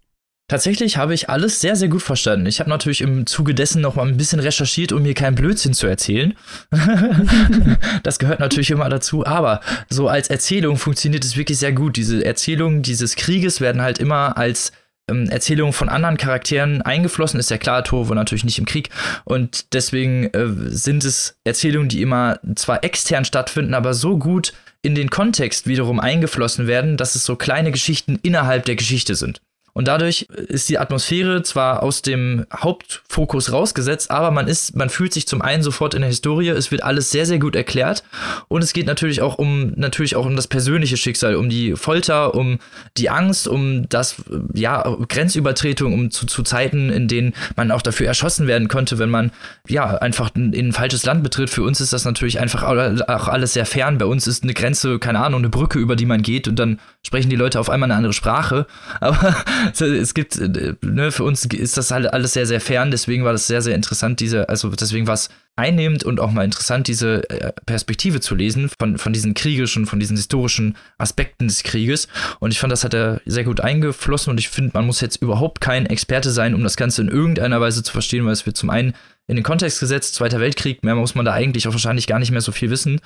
[0.52, 2.46] Tatsächlich habe ich alles sehr, sehr gut verstanden.
[2.46, 5.74] Ich habe natürlich im Zuge dessen noch mal ein bisschen recherchiert, um mir keinen Blödsinn
[5.74, 6.34] zu erzählen.
[8.04, 11.96] das gehört natürlich immer dazu, aber so als Erzählung funktioniert es wirklich sehr gut.
[11.96, 14.74] Diese Erzählungen dieses Krieges werden halt immer als
[15.12, 17.39] ähm, Erzählungen von anderen Charakteren eingeflossen.
[17.39, 18.89] Ist ja klar, Toro war natürlich nicht im Krieg.
[19.26, 24.95] Und deswegen äh, sind es Erzählungen, die immer zwar extern stattfinden, aber so gut in
[24.95, 29.41] den Kontext wiederum eingeflossen werden, dass es so kleine Geschichten innerhalb der Geschichte sind.
[29.74, 35.14] Und dadurch ist die Atmosphäre zwar aus dem Hauptfokus rausgesetzt, aber man ist, man fühlt
[35.14, 38.04] sich zum einen sofort in der Historie, es wird alles sehr, sehr gut erklärt.
[38.48, 42.36] Und es geht natürlich auch um, natürlich auch um das persönliche Schicksal, um die Folter,
[42.36, 42.60] um
[42.98, 44.16] die Angst, um das,
[44.54, 49.10] ja, Grenzübertretung, um zu, zu Zeiten, in denen man auch dafür erschossen werden konnte, wenn
[49.10, 49.32] man,
[49.68, 51.50] ja, einfach in ein falsches Land betritt.
[51.50, 53.98] Für uns ist das natürlich einfach auch alles sehr fern.
[53.98, 56.80] Bei uns ist eine Grenze, keine Ahnung, eine Brücke, über die man geht und dann
[57.06, 58.66] sprechen die Leute auf einmal eine andere Sprache.
[59.00, 59.36] Aber
[59.80, 63.32] es gibt, äh, ne, für uns ist das halt alles sehr, sehr fern, deswegen war
[63.32, 67.30] das sehr, sehr interessant, diese, also deswegen war es einnehmend und auch mal interessant, diese
[67.30, 72.08] äh, Perspektive zu lesen von, von diesen kriegerischen, von diesen historischen Aspekten des Krieges.
[72.39, 75.21] Und ich fand, das hat er sehr gut eingeflossen und ich finde, man muss jetzt
[75.21, 78.58] überhaupt kein Experte sein, um das Ganze in irgendeiner Weise zu verstehen, weil es wird
[78.58, 78.93] zum einen
[79.28, 82.32] in den Kontext gesetzt, Zweiter Weltkrieg, mehr muss man da eigentlich auch wahrscheinlich gar nicht
[82.32, 83.00] mehr so viel wissen.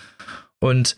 [0.59, 0.97] Und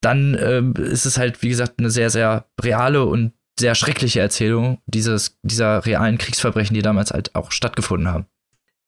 [0.00, 4.80] dann äh, ist es halt, wie gesagt, eine sehr, sehr reale und sehr schreckliche Erzählung
[4.86, 8.26] dieses, dieser realen Kriegsverbrechen, die damals halt auch stattgefunden haben.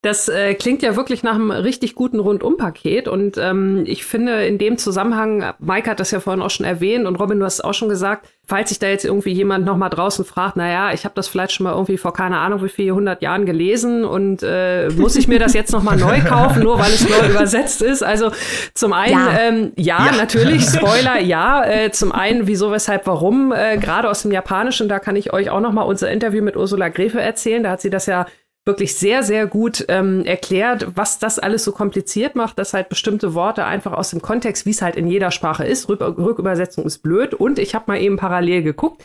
[0.03, 4.57] Das äh, klingt ja wirklich nach einem richtig guten Rundumpaket und ähm, ich finde in
[4.57, 7.61] dem Zusammenhang, Mike hat das ja vorhin auch schon erwähnt und Robin, du hast es
[7.63, 11.05] auch schon gesagt, falls sich da jetzt irgendwie jemand noch mal draußen fragt, naja, ich
[11.05, 14.45] habe das vielleicht schon mal irgendwie vor keine Ahnung wie viele hundert Jahren gelesen und
[14.45, 17.83] äh, muss ich mir das jetzt noch mal neu kaufen, nur weil es neu übersetzt
[17.83, 18.05] ist?
[18.05, 18.31] Also
[18.75, 20.17] zum einen, ja, ähm, ja, ja.
[20.17, 21.65] natürlich, Spoiler, ja.
[21.65, 25.51] Äh, zum einen, wieso, weshalb, warum, äh, gerade aus dem Japanischen, da kann ich euch
[25.51, 28.27] auch noch mal unser Interview mit Ursula Grefe erzählen, da hat sie das ja
[28.69, 33.35] wirklich sehr, sehr gut ähm, erklärt, was das alles so kompliziert macht, dass halt bestimmte
[33.35, 36.99] Worte einfach aus dem Kontext, wie es halt in jeder Sprache ist, Rück Rückübersetzung ist
[36.99, 37.35] blöd.
[37.35, 39.05] Und ich habe mal eben parallel geguckt.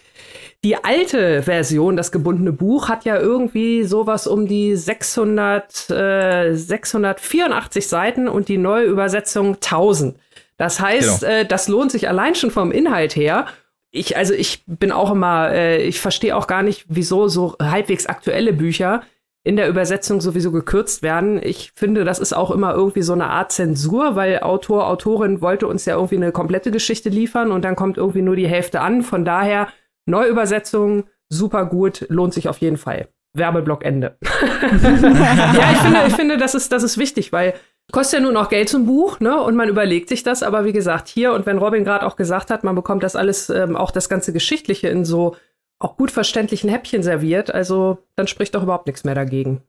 [0.63, 7.88] Die alte Version, das gebundene Buch, hat ja irgendwie sowas um die 600, äh, 684
[7.88, 10.17] Seiten und die neue Übersetzung 1000.
[10.58, 11.32] Das heißt, genau.
[11.32, 13.47] äh, das lohnt sich allein schon vom Inhalt her
[13.95, 18.08] ich, also ich bin auch immer, äh, ich verstehe auch gar nicht, wieso so halbwegs
[18.08, 19.04] aktuelle Bücher
[19.44, 21.40] in der Übersetzung sowieso gekürzt werden.
[21.44, 25.68] Ich finde, das ist auch immer irgendwie so eine Art Zensur, weil Autor, Autorin wollte
[25.68, 29.02] uns ja irgendwie eine komplette Geschichte liefern und dann kommt irgendwie nur die Hälfte an.
[29.02, 29.68] Von daher,
[30.06, 33.10] Neuübersetzung, super gut, lohnt sich auf jeden Fall.
[33.36, 34.18] Werbeblock Ende.
[34.22, 37.54] ja, ich finde, ich finde, das ist, das ist wichtig, weil
[37.92, 39.42] kostet ja nur noch Geld zum Buch, ne?
[39.42, 42.50] Und man überlegt sich das, aber wie gesagt, hier und wenn Robin gerade auch gesagt
[42.50, 45.36] hat, man bekommt das alles, ähm, auch das ganze Geschichtliche in so
[45.84, 47.54] auch gut verständlichen Häppchen serviert.
[47.54, 49.62] Also dann spricht doch überhaupt nichts mehr dagegen.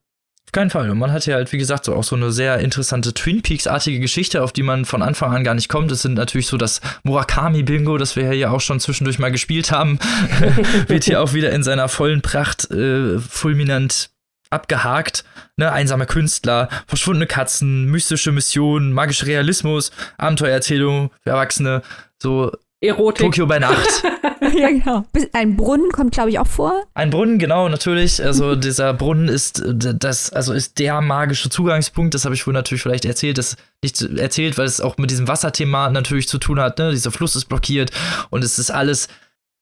[0.46, 0.90] Auf keinen Fall.
[0.90, 3.98] Und man hat ja halt, wie gesagt, so auch so eine sehr interessante Twin Peaks-artige
[3.98, 5.90] Geschichte, auf die man von Anfang an gar nicht kommt.
[5.90, 9.98] Das sind natürlich so das Murakami-Bingo, das wir ja auch schon zwischendurch mal gespielt haben,
[10.86, 14.10] wird hier auch wieder in seiner vollen Pracht äh, fulminant
[14.50, 15.24] abgehakt.
[15.56, 21.82] Ne, einsame Künstler, verschwundene Katzen, mystische Missionen, magischer Realismus, Abenteuererzählung für Erwachsene,
[22.20, 22.52] so
[22.84, 23.24] Erotik.
[23.26, 24.04] Tokio bei Nacht.
[24.54, 25.04] ja, genau.
[25.32, 26.84] Ein Brunnen kommt, glaube ich, auch vor.
[26.94, 28.22] Ein Brunnen, genau, natürlich.
[28.22, 32.14] Also dieser Brunnen ist das, also ist der magische Zugangspunkt.
[32.14, 35.28] Das habe ich wohl natürlich vielleicht erzählt, das nicht erzählt, weil es auch mit diesem
[35.28, 36.78] Wasserthema natürlich zu tun hat.
[36.78, 36.90] Ne?
[36.90, 37.90] Dieser Fluss ist blockiert
[38.30, 39.08] und es ist alles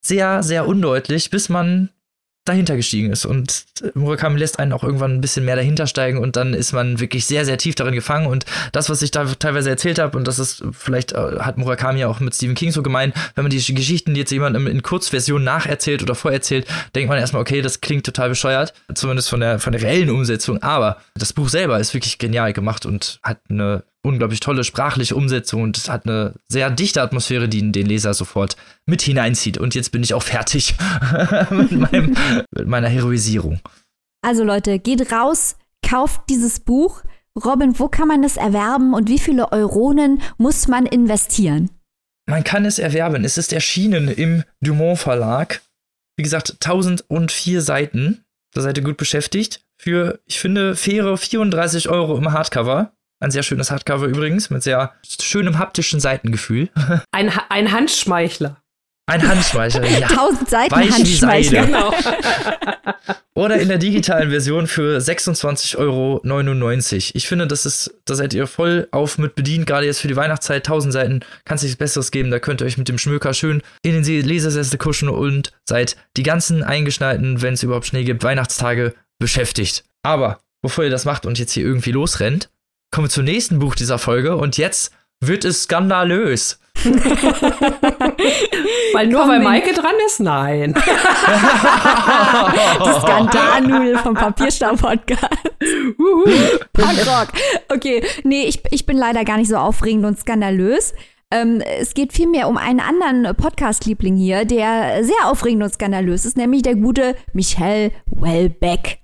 [0.04, 1.90] sehr, sehr undeutlich, bis man
[2.44, 3.24] dahinter gestiegen ist.
[3.24, 6.98] Und Murakami lässt einen auch irgendwann ein bisschen mehr dahinter steigen und dann ist man
[6.98, 8.26] wirklich sehr, sehr tief darin gefangen.
[8.26, 12.04] Und das, was ich da teilweise erzählt habe, und das ist vielleicht äh, hat Murakami
[12.04, 16.02] auch mit Stephen King so gemeint, wenn man die Geschichten jetzt jemandem in Kurzversion nacherzählt
[16.02, 19.82] oder vorerzählt, denkt man erstmal, okay, das klingt total bescheuert, zumindest von der, von der
[19.82, 20.62] reellen Umsetzung.
[20.62, 25.62] Aber das Buch selber ist wirklich genial gemacht und hat eine unglaublich tolle sprachliche Umsetzung
[25.62, 29.58] und es hat eine sehr dichte Atmosphäre, die den Leser sofort mit hineinzieht.
[29.58, 30.74] Und jetzt bin ich auch fertig
[31.50, 32.16] mit, meinem,
[32.50, 33.60] mit meiner Heroisierung.
[34.22, 37.02] Also Leute, geht raus, kauft dieses Buch.
[37.44, 41.70] Robin, wo kann man das erwerben und wie viele Euronen muss man investieren?
[42.26, 43.24] Man kann es erwerben.
[43.24, 45.62] Es ist erschienen im Dumont Verlag.
[46.16, 48.24] Wie gesagt, 1004 Seiten.
[48.52, 49.64] Da seid ihr gut beschäftigt.
[49.78, 52.92] Für, ich finde, faire 34 Euro im Hardcover.
[53.22, 56.70] Ein sehr schönes Hardcover übrigens, mit sehr schönem haptischen Seitengefühl.
[57.12, 58.56] Ein, ein Handschmeichler.
[59.06, 60.08] Ein Handschmeichler, ja.
[60.08, 61.66] Tausend Seiten Handschmeichler.
[61.66, 61.94] Genau.
[63.34, 67.10] Oder in der digitalen Version für 26,99 Euro.
[67.14, 70.16] Ich finde, das ist, da seid ihr voll auf mit bedient, gerade jetzt für die
[70.16, 70.66] Weihnachtszeit.
[70.66, 72.30] 1000 Seiten kann es nichts Besseres geben.
[72.30, 76.24] Da könnt ihr euch mit dem Schmöker schön in den Lesersessel kuschen und seid die
[76.24, 79.84] ganzen eingeschneiten, wenn es überhaupt Schnee gibt, Weihnachtstage beschäftigt.
[80.02, 82.48] Aber bevor ihr das macht und jetzt hier irgendwie losrennt,
[82.92, 86.60] kommen wir zum nächsten Buch dieser Folge und jetzt wird es skandalös.
[88.92, 90.20] weil nur weil Maike dran ist?
[90.20, 90.74] Nein.
[92.84, 95.28] Die Skandalnudel vom Papierstau-Podcast.
[96.72, 97.28] Punkrock.
[97.68, 100.92] Okay, nee, ich, ich bin leider gar nicht so aufregend und skandalös.
[101.30, 106.36] Ähm, es geht vielmehr um einen anderen Podcast-Liebling hier, der sehr aufregend und skandalös ist,
[106.36, 109.01] nämlich der gute Michel Welbeck.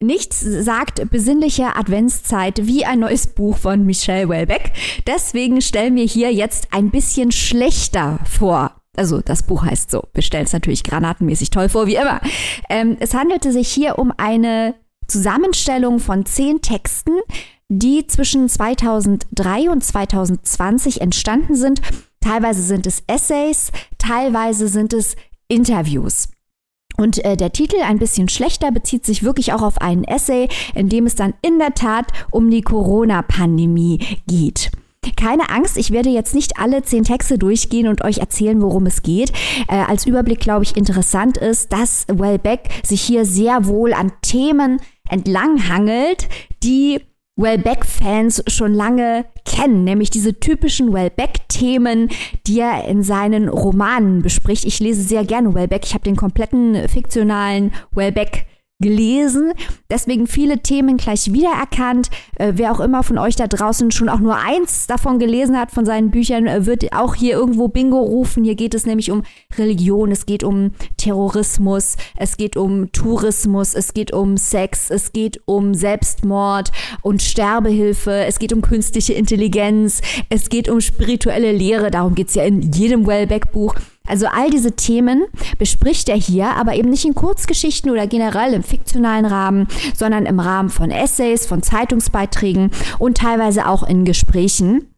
[0.00, 4.72] Nichts sagt besinnliche Adventszeit wie ein neues Buch von Michelle Welbeck.
[5.08, 8.76] Deswegen stellen wir hier jetzt ein bisschen schlechter vor.
[8.96, 10.04] Also das Buch heißt so.
[10.14, 12.20] Wir stellen es natürlich granatenmäßig toll vor, wie immer.
[12.70, 14.76] Ähm, es handelte sich hier um eine
[15.08, 17.18] Zusammenstellung von zehn Texten,
[17.68, 21.80] die zwischen 2003 und 2020 entstanden sind.
[22.20, 25.16] Teilweise sind es Essays, teilweise sind es
[25.48, 26.28] Interviews.
[26.98, 30.88] Und äh, der Titel ein bisschen schlechter bezieht sich wirklich auch auf einen Essay, in
[30.88, 34.70] dem es dann in der Tat um die Corona-Pandemie geht.
[35.16, 39.02] Keine Angst, ich werde jetzt nicht alle zehn Texte durchgehen und euch erzählen, worum es
[39.02, 39.32] geht.
[39.68, 44.80] Äh, als Überblick, glaube ich, interessant ist, dass Wellbeck sich hier sehr wohl an Themen
[45.08, 46.28] entlanghangelt,
[46.62, 47.00] die
[47.38, 52.10] Wellbeck-Fans schon lange kennen, nämlich diese typischen Wellbeck-Themen,
[52.46, 54.64] die er in seinen Romanen bespricht.
[54.64, 55.84] Ich lese sehr gerne Wellbeck.
[55.84, 58.46] Ich habe den kompletten fiktionalen Wellbeck
[58.80, 59.52] gelesen,
[59.90, 62.10] deswegen viele Themen gleich wiedererkannt.
[62.36, 65.72] Äh, wer auch immer von euch da draußen schon auch nur eins davon gelesen hat
[65.72, 68.44] von seinen Büchern, äh, wird auch hier irgendwo Bingo rufen.
[68.44, 69.24] Hier geht es nämlich um
[69.56, 75.40] Religion, es geht um Terrorismus, es geht um Tourismus, es geht um Sex, es geht
[75.46, 76.70] um Selbstmord
[77.02, 82.44] und Sterbehilfe, es geht um künstliche Intelligenz, es geht um spirituelle Lehre, darum geht's ja
[82.44, 83.74] in jedem Wellbeck-Buch.
[84.08, 85.24] Also all diese Themen
[85.58, 90.40] bespricht er hier, aber eben nicht in Kurzgeschichten oder generell im fiktionalen Rahmen, sondern im
[90.40, 94.94] Rahmen von Essays, von Zeitungsbeiträgen und teilweise auch in Gesprächen.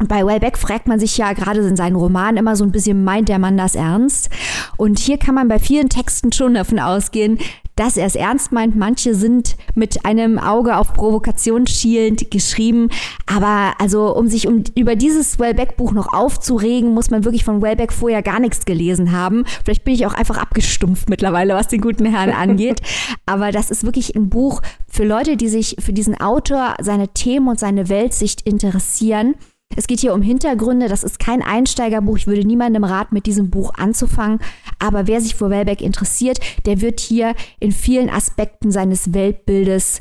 [0.00, 3.04] Und bei Wellbeck fragt man sich ja gerade in seinen Romanen immer so ein bisschen,
[3.04, 4.28] meint der Mann das ernst?
[4.76, 7.38] Und hier kann man bei vielen Texten schon davon ausgehen,
[7.76, 8.76] dass er es ernst meint.
[8.76, 12.88] Manche sind mit einem Auge auf Provokation schielend geschrieben.
[13.26, 17.92] Aber also, um sich um, über dieses Wellbeck-Buch noch aufzuregen, muss man wirklich von Wellbeck
[17.92, 19.44] vorher gar nichts gelesen haben.
[19.64, 22.80] Vielleicht bin ich auch einfach abgestumpft mittlerweile, was den guten Herrn angeht.
[23.26, 27.48] Aber das ist wirklich ein Buch für Leute, die sich für diesen Autor, seine Themen
[27.48, 29.34] und seine Weltsicht interessieren.
[29.76, 30.88] Es geht hier um Hintergründe.
[30.88, 32.16] Das ist kein Einsteigerbuch.
[32.16, 34.40] Ich würde niemandem raten, mit diesem Buch anzufangen.
[34.78, 40.00] Aber wer sich für Wellbeck interessiert, der wird hier in vielen Aspekten seines Weltbildes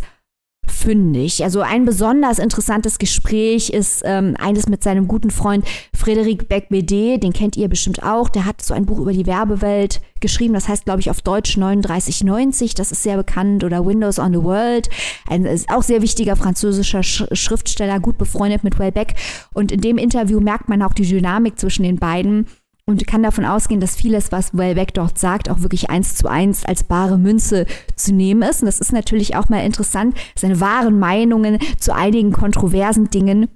[0.68, 1.44] fündig.
[1.44, 7.34] Also ein besonders interessantes Gespräch ist ähm, eines mit seinem guten Freund Frédéric Beck-Bédé, den
[7.34, 8.30] kennt ihr bestimmt auch.
[8.30, 11.56] Der hat so ein Buch über die Werbewelt geschrieben, das heißt, glaube ich, auf Deutsch
[11.56, 14.90] 3990, das ist sehr bekannt, oder Windows on the World,
[15.28, 19.16] ein ist auch sehr wichtiger französischer Sch Schriftsteller, gut befreundet mit Wellbeck.
[19.54, 22.48] Und in dem Interview merkt man auch die Dynamik zwischen den beiden
[22.86, 26.66] und kann davon ausgehen, dass vieles, was Wellbeck dort sagt, auch wirklich eins zu eins
[26.66, 27.66] als bare Münze
[27.96, 28.62] zu nehmen ist.
[28.62, 33.48] Und das ist natürlich auch mal interessant, seine wahren Meinungen zu einigen kontroversen Dingen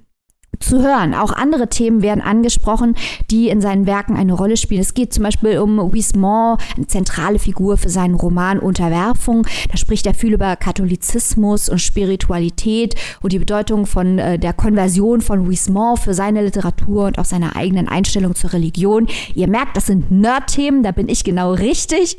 [0.60, 1.14] zu hören.
[1.14, 2.96] Auch andere Themen werden angesprochen,
[3.30, 4.80] die in seinen Werken eine Rolle spielen.
[4.80, 9.46] Es geht zum Beispiel um Huismont, eine zentrale Figur für seinen Roman Unterwerfung.
[9.70, 15.20] Da spricht er viel über Katholizismus und Spiritualität und die Bedeutung von äh, der Konversion
[15.20, 19.06] von Huismont für seine Literatur und auch seine eigenen Einstellung zur Religion.
[19.34, 22.18] Ihr merkt, das sind Nerd-Themen, da bin ich genau richtig.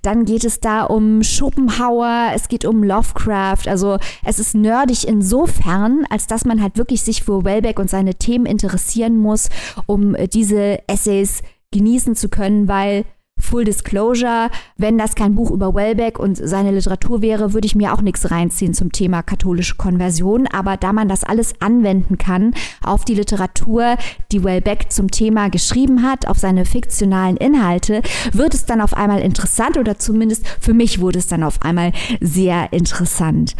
[0.00, 3.66] Dann geht es da um Schopenhauer, es geht um Lovecraft.
[3.66, 8.14] Also es ist nerdig insofern, als dass man halt wirklich sich für Wellbeck und seine
[8.14, 9.50] Themen interessieren muss,
[9.86, 13.04] um äh, diese Essays genießen zu können, weil
[13.42, 17.92] Full Disclosure, wenn das kein Buch über Wellbeck und seine Literatur wäre, würde ich mir
[17.92, 20.46] auch nichts reinziehen zum Thema katholische Konversion.
[20.46, 23.96] Aber da man das alles anwenden kann auf die Literatur,
[24.30, 28.02] die Wellbeck zum Thema geschrieben hat, auf seine fiktionalen Inhalte,
[28.32, 31.92] wird es dann auf einmal interessant oder zumindest für mich wurde es dann auf einmal
[32.20, 33.56] sehr interessant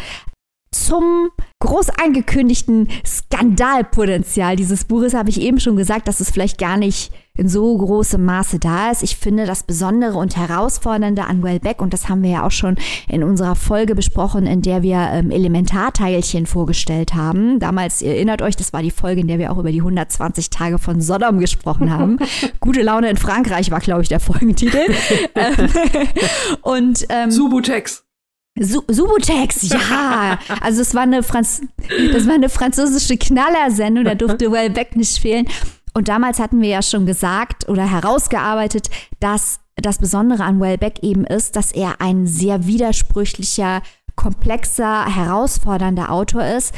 [0.72, 6.76] zum groß angekündigten Skandalpotenzial dieses Buches habe ich eben schon gesagt, dass es vielleicht gar
[6.76, 9.02] nicht in so großem Maße da ist.
[9.02, 12.76] Ich finde das Besondere und Herausfordernde an Wellbeck, und das haben wir ja auch schon
[13.08, 17.58] in unserer Folge besprochen, in der wir ähm, Elementarteilchen vorgestellt haben.
[17.58, 20.50] Damals, ihr erinnert euch, das war die Folge, in der wir auch über die 120
[20.50, 22.18] Tage von Sodom gesprochen haben.
[22.60, 24.80] Gute Laune in Frankreich war, glaube ich, der Folgentitel.
[26.62, 28.04] Und ähm, Subutex.
[28.58, 30.38] Su Subutex, ja.
[30.60, 31.62] Also es war eine Franz
[32.12, 35.46] das war eine französische Knallersendung, da durfte Wellbeck nicht fehlen.
[35.94, 38.88] Und damals hatten wir ja schon gesagt oder herausgearbeitet,
[39.20, 43.82] dass das Besondere an Wellbeck eben ist, dass er ein sehr widersprüchlicher,
[44.16, 46.74] komplexer, herausfordernder Autor ist,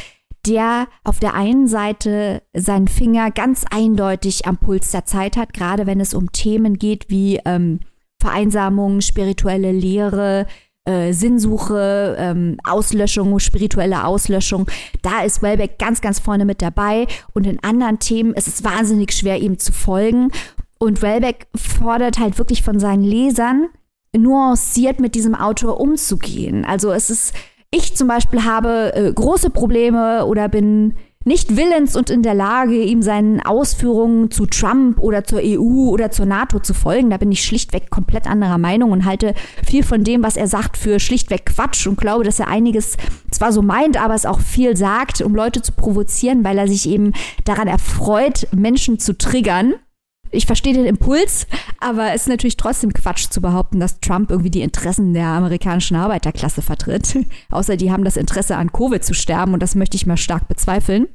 [0.46, 5.86] der auf der einen Seite seinen Finger ganz eindeutig am Puls der Zeit hat, gerade
[5.86, 7.80] wenn es um Themen geht wie ähm,
[8.20, 10.46] Vereinsamung, spirituelle Lehre,
[10.86, 14.66] äh, Sinnsuche, ähm, Auslöschung, spirituelle Auslöschung.
[15.02, 17.06] Da ist Wellbeck ganz, ganz vorne mit dabei.
[17.32, 20.30] Und in anderen Themen ist es wahnsinnig schwer, ihm zu folgen.
[20.78, 23.68] Und Wellbeck fordert halt wirklich von seinen Lesern,
[24.14, 26.64] nuanciert mit diesem Autor umzugehen.
[26.64, 27.34] Also es ist,
[27.70, 30.94] ich zum Beispiel habe äh, große Probleme oder bin
[31.24, 36.10] nicht willens und in der Lage, ihm seinen Ausführungen zu Trump oder zur EU oder
[36.10, 37.10] zur NATO zu folgen.
[37.10, 40.76] Da bin ich schlichtweg komplett anderer Meinung und halte viel von dem, was er sagt,
[40.76, 42.96] für schlichtweg Quatsch und glaube, dass er einiges
[43.30, 46.88] zwar so meint, aber es auch viel sagt, um Leute zu provozieren, weil er sich
[46.88, 47.12] eben
[47.44, 49.74] daran erfreut, Menschen zu triggern
[50.34, 51.46] ich verstehe den Impuls,
[51.80, 55.96] aber es ist natürlich trotzdem Quatsch zu behaupten, dass Trump irgendwie die Interessen der amerikanischen
[55.96, 57.16] Arbeiterklasse vertritt.
[57.50, 60.48] Außer die haben das Interesse an Covid zu sterben und das möchte ich mal stark
[60.48, 61.08] bezweifeln.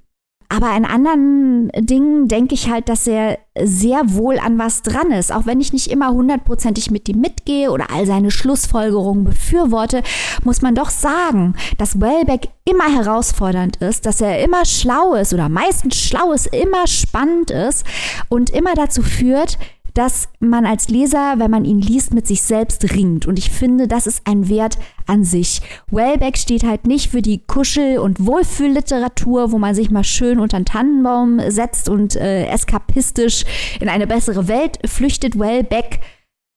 [0.51, 5.31] Aber in anderen Dingen denke ich halt, dass er sehr wohl an was dran ist.
[5.31, 10.01] Auch wenn ich nicht immer hundertprozentig mit ihm mitgehe oder all seine Schlussfolgerungen befürworte,
[10.43, 15.49] muss man doch sagen, dass Wellbeck immer herausfordernd ist, dass er immer schlau ist oder
[15.49, 17.85] meistens schlau ist, immer spannend ist
[18.27, 19.59] und immer dazu führt,
[19.93, 23.27] dass man als Leser, wenn man ihn liest, mit sich selbst ringt.
[23.27, 24.77] Und ich finde, das ist ein Wert
[25.09, 25.61] an sich.
[25.91, 30.57] Wellbeck steht halt nicht für die Kuschel- und Wohlfühlliteratur, wo man sich mal schön unter
[30.57, 33.43] einen Tannenbaum setzt und äh, eskapistisch
[33.79, 35.37] in eine bessere Welt flüchtet.
[35.37, 35.99] Wellbeck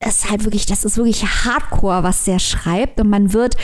[0.06, 3.00] ist halt wirklich, das ist wirklich Hardcore, was der schreibt.
[3.00, 3.56] Und man wird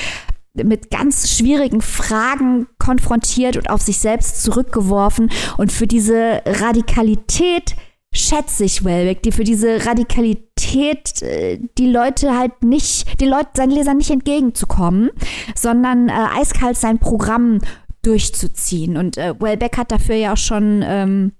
[0.54, 5.30] mit ganz schwierigen Fragen konfrontiert und auf sich selbst zurückgeworfen.
[5.56, 7.76] Und für diese Radikalität,
[8.14, 13.70] schätze ich Wellbeck, die für diese Radikalität äh, die Leute halt nicht, den Leuten, seinen
[13.70, 15.10] Lesern nicht entgegenzukommen,
[15.54, 17.60] sondern äh, eiskalt sein Programm
[18.02, 18.96] durchzuziehen.
[18.96, 21.32] Und äh, Wellbeck hat dafür ja auch schon ähm,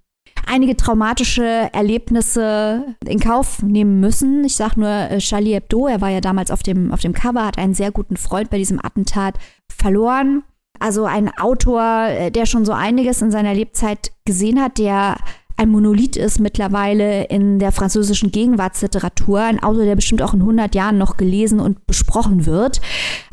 [0.46, 4.44] einige traumatische Erlebnisse in Kauf nehmen müssen.
[4.44, 7.44] Ich sage nur äh, Charlie Hebdo, er war ja damals auf dem, auf dem Cover,
[7.44, 9.34] hat einen sehr guten Freund bei diesem Attentat
[9.70, 10.44] verloren.
[10.80, 15.16] Also ein Autor, äh, der schon so einiges in seiner Lebzeit gesehen hat, der
[15.58, 19.40] ein Monolith ist mittlerweile in der französischen Gegenwartsliteratur.
[19.40, 22.80] Ein Autor, der bestimmt auch in 100 Jahren noch gelesen und besprochen wird.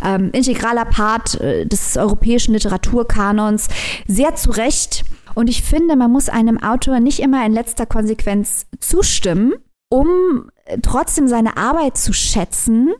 [0.03, 3.67] Ähm, integraler Part äh, des europäischen Literaturkanons.
[4.07, 5.05] Sehr zu Recht.
[5.35, 9.53] Und ich finde, man muss einem Autor nicht immer in letzter Konsequenz zustimmen,
[9.89, 10.49] um
[10.81, 12.91] trotzdem seine Arbeit zu schätzen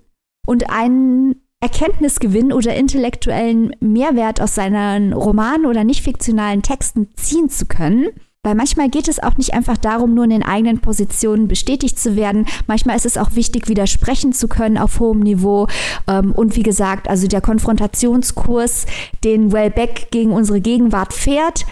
[0.46, 7.66] und einen Erkenntnisgewinn oder intellektuellen Mehrwert aus seinen Romanen oder nicht fiktionalen Texten ziehen zu
[7.66, 8.10] können.
[8.46, 12.16] Weil manchmal geht es auch nicht einfach darum, nur in den eigenen Positionen bestätigt zu
[12.16, 12.46] werden.
[12.68, 15.68] Manchmal ist es auch wichtig, widersprechen zu können auf hohem Niveau.
[16.08, 18.86] Ähm, und wie gesagt, also der Konfrontationskurs,
[19.24, 21.66] den Wellbeck gegen unsere Gegenwart fährt,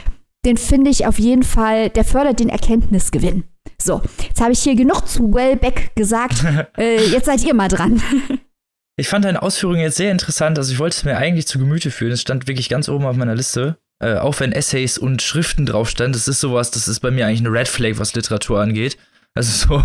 [0.46, 3.44] den finde ich auf jeden Fall, der fördert den Erkenntnisgewinn.
[3.80, 6.44] So, jetzt habe ich hier genug zu Wellbeck gesagt.
[6.76, 8.02] Äh, jetzt seid ihr mal dran.
[8.96, 10.58] Ich fand deine Ausführungen jetzt sehr interessant.
[10.58, 12.14] Also ich wollte es mir eigentlich zu Gemüte führen.
[12.14, 15.90] Es stand wirklich ganz oben auf meiner Liste äh, auch wenn Essays und Schriften drauf
[15.90, 18.98] stand, das ist sowas, das ist bei mir eigentlich eine Red Flag, was Literatur angeht.
[19.36, 19.84] Also so,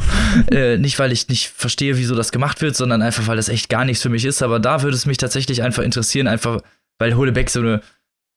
[0.54, 3.68] äh, nicht weil ich nicht verstehe, wieso das gemacht wird, sondern einfach, weil das echt
[3.68, 4.42] gar nichts für mich ist.
[4.42, 6.60] Aber da würde es mich tatsächlich einfach interessieren, einfach
[6.98, 7.80] weil Holebeck so eine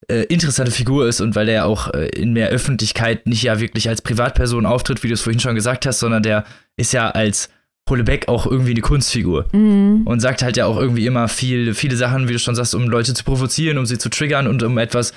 [0.07, 3.89] äh, interessante Figur ist und weil er auch äh, in mehr Öffentlichkeit nicht ja wirklich
[3.89, 6.45] als Privatperson auftritt, wie du es vorhin schon gesagt hast, sondern der
[6.77, 7.49] ist ja als
[7.89, 10.03] Holebeck auch irgendwie eine Kunstfigur mhm.
[10.05, 12.87] und sagt halt ja auch irgendwie immer viel, viele Sachen, wie du schon sagst, um
[12.87, 15.13] Leute zu provozieren, um sie zu triggern und um etwas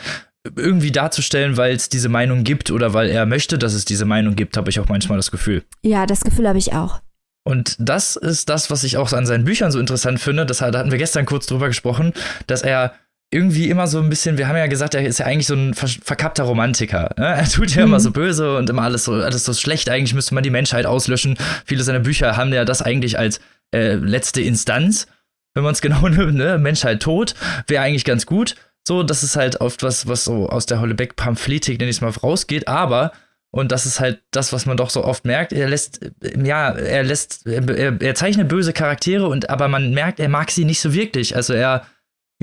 [0.57, 4.37] irgendwie darzustellen, weil es diese Meinung gibt oder weil er möchte, dass es diese Meinung
[4.37, 5.65] gibt, habe ich auch manchmal das Gefühl.
[5.83, 7.01] Ja, das Gefühl habe ich auch.
[7.47, 10.47] Und das ist das, was ich auch an seinen Büchern so interessant finde.
[10.47, 12.13] Das, da hatten wir gestern kurz drüber gesprochen,
[12.47, 12.95] dass er
[13.31, 15.75] irgendwie immer so ein bisschen, wir haben ja gesagt, er ist ja eigentlich so ein
[15.75, 17.15] verkappter Romantiker.
[17.19, 17.27] Ne?
[17.27, 17.89] Er tut ja mhm.
[17.89, 19.91] immer so böse und immer alles so, alles so schlecht.
[19.91, 21.37] Eigentlich müsste man die Menschheit auslöschen.
[21.65, 23.41] Viele seiner Bücher haben ja das eigentlich als
[23.75, 25.07] äh, letzte Instanz.
[25.55, 26.59] Wenn man es genau nimmt, ne?
[26.59, 27.35] Menschheit tot,
[27.67, 28.55] wäre eigentlich ganz gut.
[28.87, 32.11] So, das ist halt oft was, was so aus der Hollebeck-Pamphletik, nenne ich es mal,
[32.11, 33.13] rausgeht, aber,
[33.51, 36.01] und das ist halt das, was man doch so oft merkt, er lässt,
[36.37, 40.65] ja, er lässt, er, er zeichnet böse Charaktere und, aber man merkt, er mag sie
[40.65, 41.35] nicht so wirklich.
[41.35, 41.87] Also er,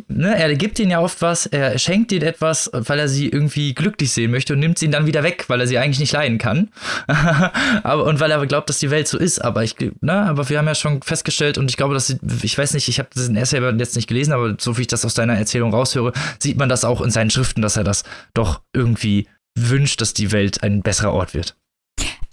[0.08, 3.74] ne, er gibt ihnen ja oft was, er schenkt ihnen etwas, weil er sie irgendwie
[3.74, 6.14] glücklich sehen möchte und nimmt sie ihnen dann wieder weg, weil er sie eigentlich nicht
[6.14, 6.70] leiden kann.
[7.08, 9.40] aber, und weil er glaubt, dass die Welt so ist.
[9.40, 12.58] Aber ich, ne, aber wir haben ja schon festgestellt und ich glaube, dass sie, ich
[12.58, 15.14] weiß nicht, ich habe diesen Essay jetzt nicht gelesen, aber so wie ich das aus
[15.14, 19.28] deiner Erzählung raushöre, sieht man das auch in seinen Schriften, dass er das doch irgendwie
[19.58, 21.56] wünscht, dass die Welt ein besserer Ort wird.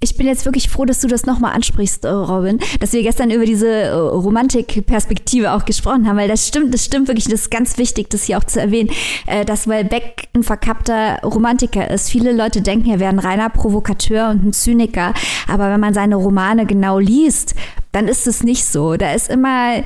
[0.01, 3.33] Ich bin jetzt wirklich froh, dass du das nochmal ansprichst, äh, Robin, dass wir gestern
[3.33, 7.51] über diese äh, Romantikperspektive auch gesprochen haben, weil das stimmt, das stimmt wirklich, das ist
[7.51, 8.91] ganz wichtig, das hier auch zu erwähnen,
[9.27, 12.11] äh, dass Welbeck ein verkappter Romantiker ist.
[12.11, 15.15] Viele Leute denken, er wäre ein reiner Provokateur und ein Zyniker,
[15.49, 17.57] aber wenn man seine Romane genau liest,
[17.91, 18.97] dann ist es nicht so.
[18.97, 19.83] Da ist immer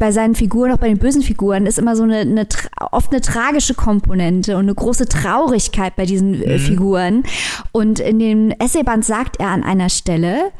[0.00, 2.48] bei seinen Figuren, auch bei den bösen Figuren, ist immer so eine, eine
[2.90, 6.58] oft eine tragische Komponente und eine große Traurigkeit bei diesen äh, mhm.
[6.58, 7.22] Figuren.
[7.70, 10.52] Und in dem Essayband sagt er an einer Stelle,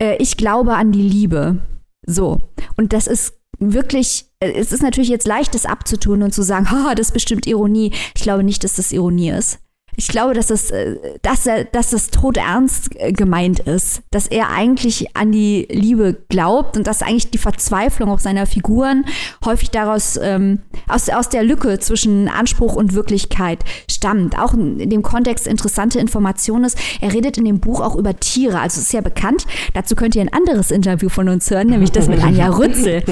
[0.00, 1.62] äh, ich glaube an die Liebe.
[2.06, 2.40] So.
[2.76, 6.70] Und das ist wirklich, äh, es ist natürlich jetzt leicht, das abzutun und zu sagen,
[6.70, 7.92] ha, das ist bestimmt Ironie.
[8.14, 9.60] Ich glaube nicht, dass das Ironie ist
[9.98, 14.28] ich glaube, dass das, äh, dass er, dass das tot ernst äh, gemeint ist, dass
[14.28, 19.04] er eigentlich an die Liebe glaubt und dass eigentlich die Verzweiflung auch seiner Figuren
[19.44, 24.38] häufig daraus ähm, aus, aus der Lücke zwischen Anspruch und Wirklichkeit stammt.
[24.38, 28.60] Auch in dem Kontext interessante Information ist, er redet in dem Buch auch über Tiere.
[28.60, 29.46] Also ist ja bekannt.
[29.74, 33.02] Dazu könnt ihr ein anderes Interview von uns hören, nämlich das mit Anja Rützel,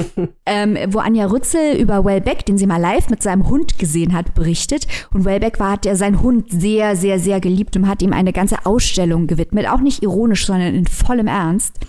[0.45, 4.33] ähm, wo Anja Rützel über Wellbeck, den sie mal live mit seinem Hund gesehen hat,
[4.35, 4.87] berichtet.
[5.11, 8.13] Und Wellbeck war hat ja sein Hund sehr sehr, sehr, sehr geliebt und hat ihm
[8.13, 9.67] eine ganze Ausstellung gewidmet.
[9.67, 11.79] Auch nicht ironisch, sondern in vollem Ernst.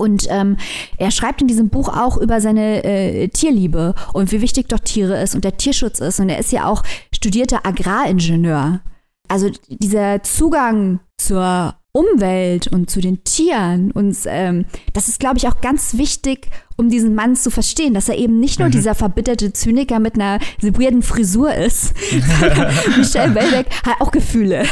[0.00, 0.56] Und ähm,
[0.96, 5.20] er schreibt in diesem Buch auch über seine äh, Tierliebe und wie wichtig doch Tiere
[5.22, 6.18] ist und der Tierschutz ist.
[6.18, 6.82] Und er ist ja auch
[7.14, 8.80] studierter Agraringenieur.
[9.28, 13.90] Also dieser Zugang zur Umwelt und zu den Tieren.
[13.90, 14.64] Und ähm,
[14.94, 18.40] das ist, glaube ich, auch ganz wichtig, um diesen Mann zu verstehen, dass er eben
[18.40, 18.72] nicht nur mhm.
[18.72, 21.94] dieser verbitterte Zyniker mit einer weirden Frisur ist.
[22.96, 24.64] Michelle Welbeck hat auch Gefühle.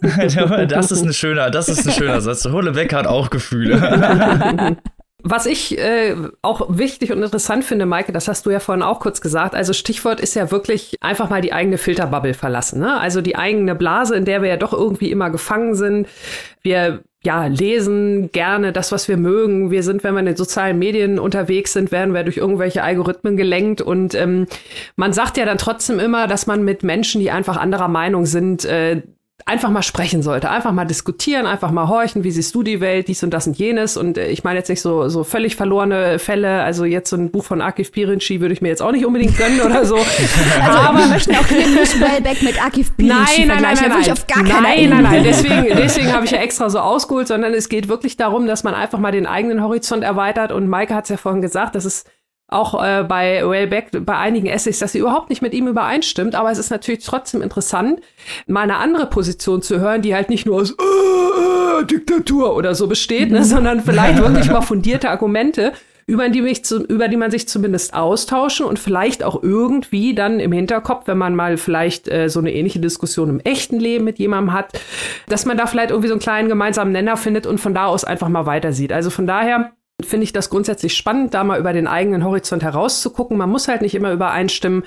[0.68, 2.44] das ist ein schöner, das ist ein schöner Satz.
[2.44, 4.76] Hullebeck hat auch Gefühle.
[5.26, 9.00] Was ich äh, auch wichtig und interessant finde, Maike, das hast du ja vorhin auch
[9.00, 9.54] kurz gesagt.
[9.54, 12.78] Also Stichwort ist ja wirklich einfach mal die eigene Filterbubble verlassen.
[12.80, 13.00] Ne?
[13.00, 16.08] Also die eigene Blase, in der wir ja doch irgendwie immer gefangen sind.
[16.60, 19.70] Wir ja, lesen gerne das, was wir mögen.
[19.70, 23.38] Wir sind, wenn wir in den sozialen Medien unterwegs sind, werden wir durch irgendwelche Algorithmen
[23.38, 23.80] gelenkt.
[23.80, 24.46] Und ähm,
[24.96, 28.66] man sagt ja dann trotzdem immer, dass man mit Menschen, die einfach anderer Meinung sind,
[28.66, 29.00] äh,
[29.46, 33.08] einfach mal sprechen sollte, einfach mal diskutieren, einfach mal horchen, wie siehst du die Welt,
[33.08, 33.96] dies und das und jenes.
[33.96, 37.30] Und äh, ich meine jetzt nicht so, so völlig verlorene Fälle, also jetzt so ein
[37.30, 39.96] Buch von Akif Pirinci würde ich mir jetzt auch nicht unbedingt gönnen oder so.
[40.62, 44.00] also aber wir möchten auch hier nicht Wellbeck mit Akif Pirinci nein, nein, nein, nein,
[44.00, 44.12] nein.
[44.12, 47.68] auf gar nein, nein, nein, deswegen, deswegen habe ich ja extra so ausgeholt, sondern es
[47.68, 51.10] geht wirklich darum, dass man einfach mal den eigenen Horizont erweitert und Maike hat es
[51.10, 52.08] ja vorhin gesagt, das ist
[52.48, 56.50] auch äh, bei Wellbeck, bei einigen Essays, dass sie überhaupt nicht mit ihm übereinstimmt, aber
[56.50, 58.00] es ist natürlich trotzdem interessant,
[58.46, 62.74] mal eine andere Position zu hören, die halt nicht nur aus äh, äh, Diktatur oder
[62.74, 65.72] so besteht, ne, sondern vielleicht wirklich mal fundierte Argumente,
[66.06, 70.38] über die, mich zu, über die man sich zumindest austauschen und vielleicht auch irgendwie dann
[70.38, 74.18] im Hinterkopf, wenn man mal vielleicht äh, so eine ähnliche Diskussion im echten Leben mit
[74.18, 74.78] jemandem hat,
[75.28, 78.04] dass man da vielleicht irgendwie so einen kleinen gemeinsamen Nenner findet und von da aus
[78.04, 78.92] einfach mal weiter sieht.
[78.92, 79.72] Also von daher
[80.02, 83.36] finde ich das grundsätzlich spannend, da mal über den eigenen Horizont herauszugucken.
[83.36, 84.84] Man muss halt nicht immer übereinstimmen.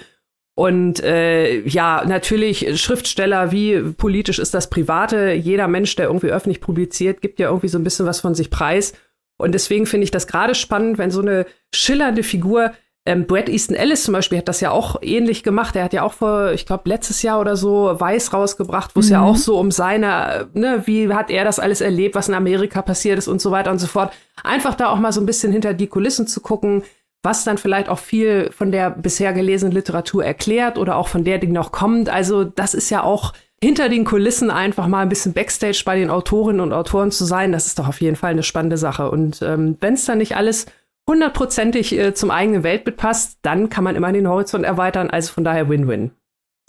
[0.56, 5.34] Und äh, ja, natürlich Schriftsteller, wie politisch ist das Private?
[5.34, 8.50] Jeder Mensch, der irgendwie öffentlich publiziert, gibt ja irgendwie so ein bisschen was von sich
[8.50, 8.94] preis.
[9.38, 12.72] Und deswegen finde ich das gerade spannend, wenn so eine schillernde Figur
[13.08, 15.78] ähm, Brad Easton Ellis zum Beispiel hat das ja auch ähnlich gemacht.
[15.78, 19.08] Er hat ja auch vor, ich glaube, letztes Jahr oder so Weiß rausgebracht, wo es
[19.08, 19.14] mhm.
[19.14, 22.82] ja auch so um seine, ne, wie hat er das alles erlebt, was in Amerika
[22.82, 24.12] passiert ist und so weiter und so fort.
[24.44, 26.84] Einfach da auch mal so ein bisschen hinter die Kulissen zu gucken,
[27.24, 31.38] was dann vielleicht auch viel von der bisher gelesenen Literatur erklärt oder auch von der,
[31.38, 32.10] die noch kommt.
[32.10, 33.32] Also das ist ja auch
[33.64, 37.52] hinter den Kulissen einfach mal ein bisschen Backstage bei den Autorinnen und Autoren zu sein,
[37.52, 39.10] das ist doch auf jeden Fall eine spannende Sache.
[39.10, 40.68] Und ähm, wenn es dann nicht alles
[41.10, 45.10] hundertprozentig äh, zum eigenen Weltbild passt, dann kann man immer den Horizont erweitern.
[45.10, 46.12] Also von daher Win-Win.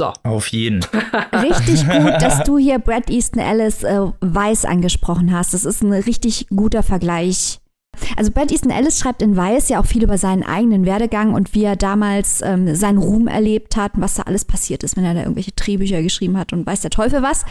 [0.00, 0.12] So.
[0.22, 0.84] Auf jeden.
[1.32, 5.54] Richtig gut, dass du hier Brad Easton Ellis äh, Weiß angesprochen hast.
[5.54, 7.58] Das ist ein richtig guter Vergleich.
[8.16, 11.54] Also Brad Easton Ellis schreibt in Weiß ja auch viel über seinen eigenen Werdegang und
[11.54, 15.04] wie er damals ähm, seinen Ruhm erlebt hat und was da alles passiert ist, wenn
[15.04, 17.44] er da irgendwelche Drehbücher geschrieben hat und weiß der Teufel was.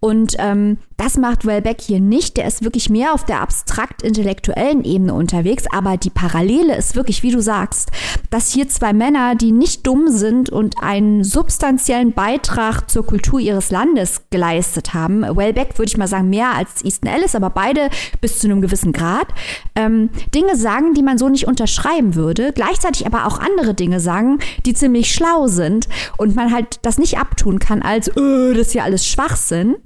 [0.00, 2.36] Und ähm, das macht Wellbeck hier nicht.
[2.36, 5.64] Der ist wirklich mehr auf der abstrakt-intellektuellen Ebene unterwegs.
[5.72, 7.90] Aber die Parallele ist wirklich, wie du sagst,
[8.30, 13.70] dass hier zwei Männer, die nicht dumm sind und einen substanziellen Beitrag zur Kultur ihres
[13.70, 15.22] Landes geleistet haben.
[15.22, 17.88] Wellbeck würde ich mal sagen, mehr als Easton Ellis, aber beide
[18.20, 19.28] bis zu einem gewissen Grad.
[19.76, 22.52] Ähm, Dinge sagen, die man so nicht unterschreiben würde.
[22.52, 27.18] Gleichzeitig aber auch andere Dinge sagen, die ziemlich schlau sind und man halt das nicht
[27.18, 29.76] abtun kann als, öh, das ist ja alles Schwachsinn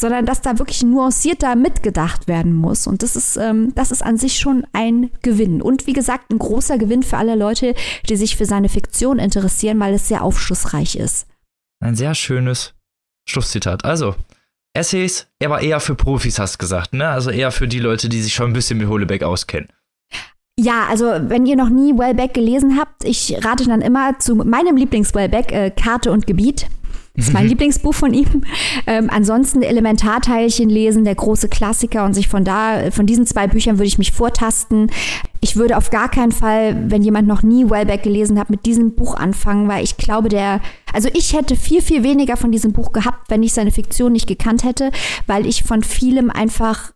[0.00, 2.86] sondern dass da wirklich nuancierter mitgedacht werden muss.
[2.86, 5.60] Und das ist, ähm, das ist an sich schon ein Gewinn.
[5.60, 7.74] Und wie gesagt, ein großer Gewinn für alle Leute,
[8.08, 11.26] die sich für seine Fiktion interessieren, weil es sehr aufschlussreich ist.
[11.82, 12.74] Ein sehr schönes
[13.28, 13.84] Schlusszitat.
[13.84, 14.14] Also,
[14.74, 17.08] Essays, er war eher für Profis, hast du gesagt, ne?
[17.08, 19.68] Also eher für die Leute, die sich schon ein bisschen mit Holebeck auskennen.
[20.58, 24.76] Ja, also wenn ihr noch nie Wellbeck gelesen habt, ich rate dann immer zu meinem
[24.76, 26.66] Lieblings-Wellbeck, äh, Karte und Gebiet.
[27.20, 28.44] Das ist mein Lieblingsbuch von ihm.
[28.86, 33.76] Ähm, ansonsten Elementarteilchen lesen, der große Klassiker und sich von da, von diesen zwei Büchern
[33.76, 34.90] würde ich mich vortasten.
[35.40, 38.94] Ich würde auf gar keinen Fall, wenn jemand noch nie Wellbeck gelesen hat, mit diesem
[38.94, 40.62] Buch anfangen, weil ich glaube, der,
[40.94, 44.26] also ich hätte viel, viel weniger von diesem Buch gehabt, wenn ich seine Fiktion nicht
[44.26, 44.90] gekannt hätte,
[45.26, 46.92] weil ich von vielem einfach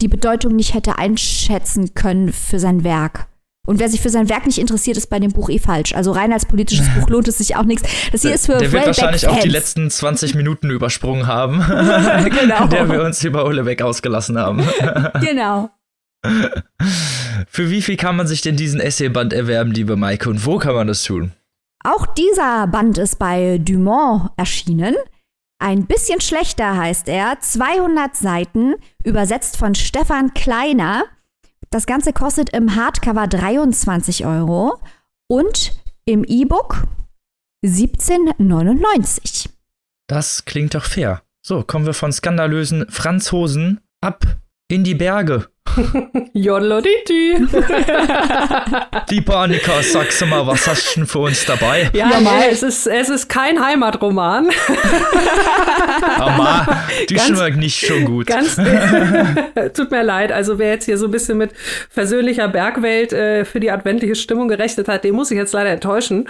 [0.00, 3.26] die Bedeutung nicht hätte einschätzen können für sein Werk.
[3.66, 5.94] Und wer sich für sein Werk nicht interessiert, ist bei dem Buch eh falsch.
[5.94, 7.82] Also rein als politisches Buch lohnt es sich auch nichts.
[8.12, 11.58] Das hier ist für Der wird wahrscheinlich auch die letzten 20 Minuten übersprungen haben,
[12.40, 12.66] genau.
[12.66, 14.62] der wir uns über Olebeck ausgelassen haben.
[15.20, 15.70] genau.
[17.48, 20.74] Für wie viel kann man sich denn diesen Essayband erwerben, liebe Maike, und wo kann
[20.74, 21.32] man das tun?
[21.84, 24.96] Auch dieser Band ist bei Dumont erschienen.
[25.58, 31.04] Ein bisschen schlechter heißt er, 200 Seiten, übersetzt von Stefan Kleiner.
[31.76, 34.80] Das Ganze kostet im Hardcover 23 Euro
[35.28, 36.84] und im E-Book
[37.62, 39.50] 17,99.
[40.08, 41.22] Das klingt doch fair.
[41.42, 45.46] So, kommen wir von skandalösen Franzosen ab in die Berge.
[46.32, 47.36] Jodloditi.
[49.10, 51.90] Die Panika, sagst du mal, was hast du denn für uns dabei?
[51.92, 52.44] Ja, ja.
[52.50, 54.48] Es, ist, es ist kein Heimatroman.
[56.18, 56.66] Aber
[57.08, 58.26] die ganz, schmeckt nicht schon gut.
[58.26, 58.56] Ganz,
[59.74, 60.32] tut mir leid.
[60.32, 61.52] Also wer jetzt hier so ein bisschen mit
[61.90, 66.28] versöhnlicher Bergwelt äh, für die adventliche Stimmung gerechnet hat, den muss ich jetzt leider enttäuschen.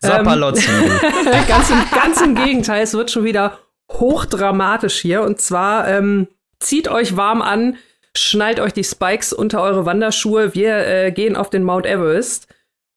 [0.00, 0.68] Sapperlotzi.
[0.68, 3.58] Ähm, ganz, im, ganz im Gegenteil, es wird schon wieder
[3.92, 5.22] hochdramatisch hier.
[5.22, 6.28] Und zwar ähm,
[6.60, 7.76] zieht euch warm an,
[8.16, 10.54] schnallt euch die Spikes unter eure Wanderschuhe.
[10.54, 12.48] Wir äh, gehen auf den Mount Everest.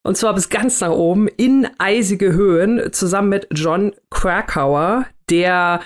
[0.03, 5.81] Und zwar bis ganz nach oben in eisige Höhen zusammen mit John Krakauer, der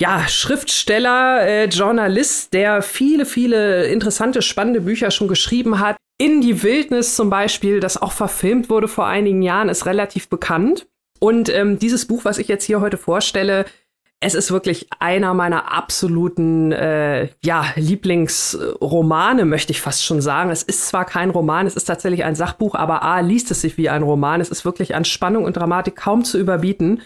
[0.00, 5.96] ja, Schriftsteller, äh, Journalist, der viele, viele interessante, spannende Bücher schon geschrieben hat.
[6.18, 10.86] In die Wildnis zum Beispiel, das auch verfilmt wurde vor einigen Jahren, ist relativ bekannt.
[11.20, 13.66] Und ähm, dieses Buch, was ich jetzt hier heute vorstelle,
[14.24, 20.48] es ist wirklich einer meiner absoluten äh, ja, Lieblingsromane, möchte ich fast schon sagen.
[20.50, 23.76] Es ist zwar kein Roman, es ist tatsächlich ein Sachbuch, aber A liest es sich
[23.76, 24.40] wie ein Roman.
[24.40, 27.02] Es ist wirklich an Spannung und Dramatik kaum zu überbieten.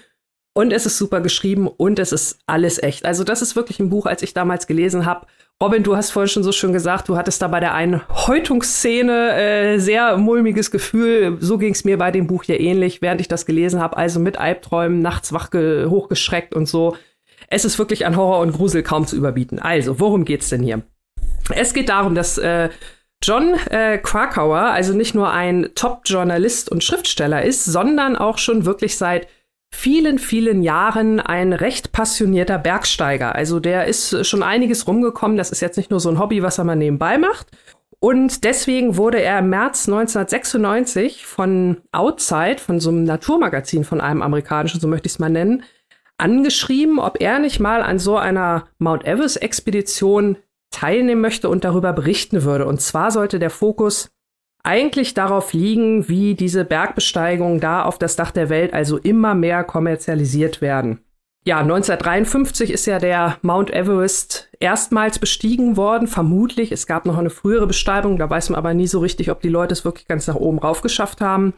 [0.59, 3.05] Und es ist super geschrieben und es ist alles echt.
[3.05, 5.25] Also das ist wirklich ein Buch, als ich damals gelesen habe.
[5.63, 9.37] Robin, du hast vorhin schon so schön gesagt, du hattest da bei der einen Häutungsszene
[9.37, 11.37] äh, sehr mulmiges Gefühl.
[11.39, 13.97] So ging es mir bei dem Buch hier ähnlich, während ich das gelesen habe.
[13.97, 16.97] Also mit Albträumen, nachts wach hochgeschreckt und so.
[17.47, 19.61] Es ist wirklich an Horror und Grusel kaum zu überbieten.
[19.61, 20.83] Also, worum geht's denn hier?
[21.55, 22.71] Es geht darum, dass äh,
[23.23, 28.97] John äh, Krakauer also nicht nur ein Top-Journalist und Schriftsteller ist, sondern auch schon wirklich
[28.97, 29.29] seit
[29.71, 33.35] vielen, vielen Jahren ein recht passionierter Bergsteiger.
[33.35, 35.37] Also der ist schon einiges rumgekommen.
[35.37, 37.49] Das ist jetzt nicht nur so ein Hobby, was er mal nebenbei macht.
[38.01, 44.23] Und deswegen wurde er im März 1996 von Outside, von so einem Naturmagazin von einem
[44.23, 45.65] amerikanischen, so möchte ich es mal nennen,
[46.17, 50.37] angeschrieben, ob er nicht mal an so einer Mount Everest-Expedition
[50.71, 52.67] teilnehmen möchte und darüber berichten würde.
[52.67, 54.11] Und zwar sollte der Fokus
[54.63, 59.65] eigentlich darauf liegen, wie diese Bergbesteigungen da auf das Dach der Welt also immer mehr
[59.65, 61.01] kommerzialisiert werden.
[61.45, 66.73] Ja, 1953 ist ja der Mount Everest erstmals bestiegen worden, vermutlich.
[66.73, 69.49] Es gab noch eine frühere Besteigung, da weiß man aber nie so richtig, ob die
[69.49, 71.55] Leute es wirklich ganz nach oben raufgeschafft haben.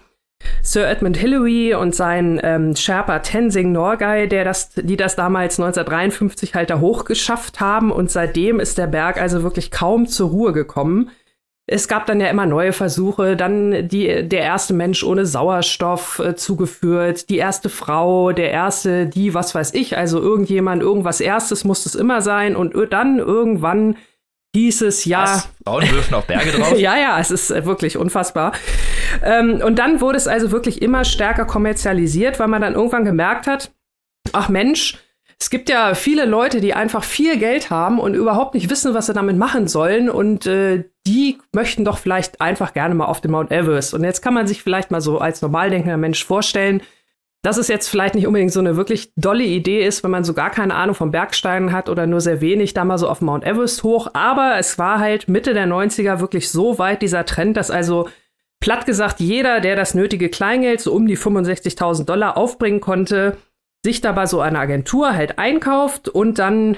[0.62, 6.54] Sir Edmund Hillary und sein ähm, Sherpa Tenzing Norgay, der das, die das damals 1953
[6.54, 11.10] halt da hochgeschafft haben und seitdem ist der Berg also wirklich kaum zur Ruhe gekommen.
[11.72, 16.34] Es gab dann ja immer neue Versuche, dann die, der erste Mensch ohne Sauerstoff äh,
[16.34, 21.86] zugeführt, die erste Frau, der erste, die, was weiß ich, also irgendjemand, irgendwas erstes muss
[21.86, 23.96] es immer sein und dann irgendwann
[24.56, 25.22] hieß es ja.
[25.22, 25.48] Was?
[25.64, 26.72] Frauen dürfen auch Berge drauf?
[26.76, 28.50] ja, ja, es ist äh, wirklich unfassbar.
[29.22, 33.46] Ähm, und dann wurde es also wirklich immer stärker kommerzialisiert, weil man dann irgendwann gemerkt
[33.46, 33.70] hat,
[34.32, 34.98] ach Mensch,
[35.40, 39.06] es gibt ja viele Leute, die einfach viel Geld haben und überhaupt nicht wissen, was
[39.06, 40.10] sie damit machen sollen.
[40.10, 43.94] Und äh, die möchten doch vielleicht einfach gerne mal auf den Mount Everest.
[43.94, 46.82] Und jetzt kann man sich vielleicht mal so als normal denkender Mensch vorstellen,
[47.42, 50.34] dass es jetzt vielleicht nicht unbedingt so eine wirklich dolle Idee ist, wenn man so
[50.34, 53.44] gar keine Ahnung vom Bergsteigen hat oder nur sehr wenig, da mal so auf Mount
[53.44, 54.08] Everest hoch.
[54.12, 58.10] Aber es war halt Mitte der 90er wirklich so weit dieser Trend, dass also
[58.60, 63.38] platt gesagt jeder, der das nötige Kleingeld, so um die 65.000 Dollar aufbringen konnte,
[63.84, 66.76] sich dabei so eine Agentur halt einkauft und dann,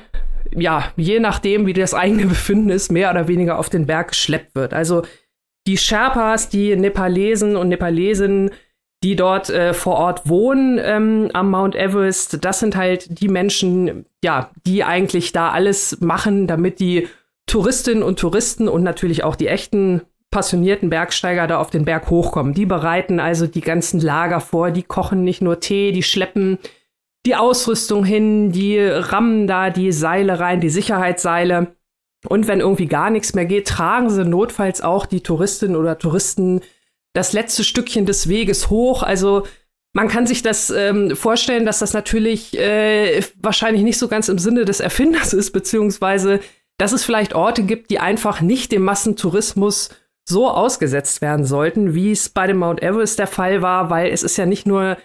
[0.55, 4.55] ja, je nachdem, wie das eigene Befinden ist, mehr oder weniger auf den Berg geschleppt
[4.55, 4.75] wird.
[4.75, 5.03] Also
[5.67, 8.51] die Sherpas, die Nepalesen und Nepalesinnen,
[9.03, 12.45] die dort äh, vor Ort wohnen ähm, am Mount Everest.
[12.45, 17.09] Das sind halt die Menschen, ja, die eigentlich da alles machen, damit die
[17.47, 22.55] Touristinnen und Touristen und natürlich auch die echten passionierten Bergsteiger da auf den Berg hochkommen.
[22.55, 26.59] Die bereiten also die ganzen Lager vor, die kochen nicht nur Tee, die schleppen
[27.27, 31.77] die Ausrüstung hin, die rammen da die Seile rein, die Sicherheitsseile.
[32.29, 36.61] Und wenn irgendwie gar nichts mehr geht, tragen sie notfalls auch die Touristinnen oder Touristen
[37.15, 39.03] das letzte Stückchen des Weges hoch.
[39.03, 39.45] Also
[39.93, 44.39] man kann sich das ähm, vorstellen, dass das natürlich äh, wahrscheinlich nicht so ganz im
[44.39, 46.41] Sinne des Erfinders ist, beziehungsweise
[46.79, 49.91] dass es vielleicht Orte gibt, die einfach nicht dem Massentourismus
[50.25, 54.23] so ausgesetzt werden sollten, wie es bei dem Mount Everest der Fall war, weil es
[54.23, 54.97] ist ja nicht nur,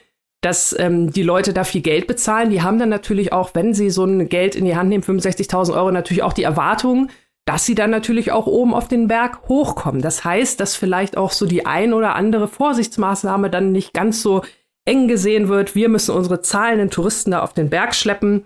[0.47, 3.89] dass ähm, die Leute da viel Geld bezahlen, die haben dann natürlich auch, wenn sie
[3.89, 7.09] so ein Geld in die Hand nehmen, 65.000 Euro, natürlich auch die Erwartung,
[7.45, 10.01] dass sie dann natürlich auch oben auf den Berg hochkommen.
[10.01, 14.41] Das heißt, dass vielleicht auch so die ein oder andere Vorsichtsmaßnahme dann nicht ganz so
[14.85, 15.75] eng gesehen wird.
[15.75, 18.45] Wir müssen unsere zahlenden Touristen da auf den Berg schleppen.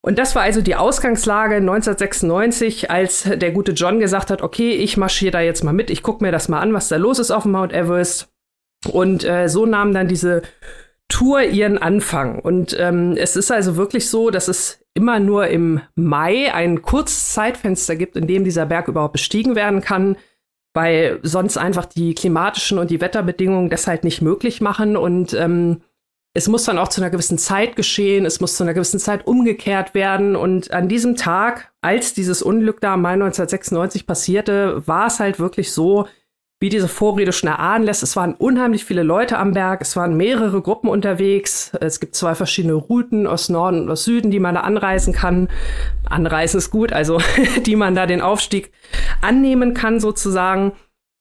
[0.00, 4.96] Und das war also die Ausgangslage 1996, als der gute John gesagt hat, okay, ich
[4.96, 7.30] marschiere da jetzt mal mit, ich gucke mir das mal an, was da los ist
[7.30, 8.32] auf dem Mount Everest.
[8.90, 10.42] Und äh, so nahm dann diese
[11.12, 12.38] Tour ihren Anfang.
[12.38, 17.34] Und ähm, es ist also wirklich so, dass es immer nur im Mai ein kurzes
[17.34, 20.16] Zeitfenster gibt, in dem dieser Berg überhaupt bestiegen werden kann,
[20.72, 24.96] weil sonst einfach die klimatischen und die Wetterbedingungen das halt nicht möglich machen.
[24.96, 25.82] Und ähm,
[26.32, 29.26] es muss dann auch zu einer gewissen Zeit geschehen, es muss zu einer gewissen Zeit
[29.26, 30.34] umgekehrt werden.
[30.34, 35.38] Und an diesem Tag, als dieses Unglück da im Mai 1996 passierte, war es halt
[35.38, 36.06] wirklich so,
[36.62, 38.04] wie diese Vorrede schon erahnen lässt.
[38.04, 41.72] Es waren unheimlich viele Leute am Berg, es waren mehrere Gruppen unterwegs.
[41.80, 45.48] Es gibt zwei verschiedene Routen aus Norden und aus Süden, die man da anreisen kann.
[46.08, 47.20] Anreisen ist gut, also
[47.66, 48.70] die man da den Aufstieg
[49.20, 50.70] annehmen kann sozusagen.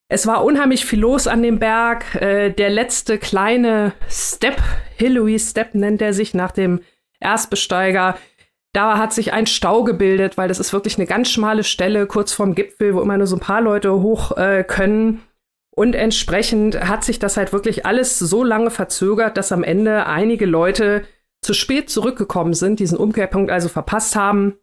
[0.10, 2.14] Es war unheimlich viel los an dem Berg.
[2.22, 4.62] Äh, der letzte kleine Step,
[4.96, 6.82] Hillary Step nennt er sich nach dem
[7.20, 8.16] Erstbesteiger.
[8.74, 12.32] Da hat sich ein Stau gebildet, weil das ist wirklich eine ganz schmale Stelle kurz
[12.32, 15.24] vorm Gipfel, wo immer nur so ein paar Leute hoch äh, können.
[15.82, 20.46] Und entsprechend hat sich das halt wirklich alles so lange verzögert, dass am Ende einige
[20.46, 21.02] Leute
[21.42, 24.60] zu spät zurückgekommen sind, diesen Umkehrpunkt also verpasst haben.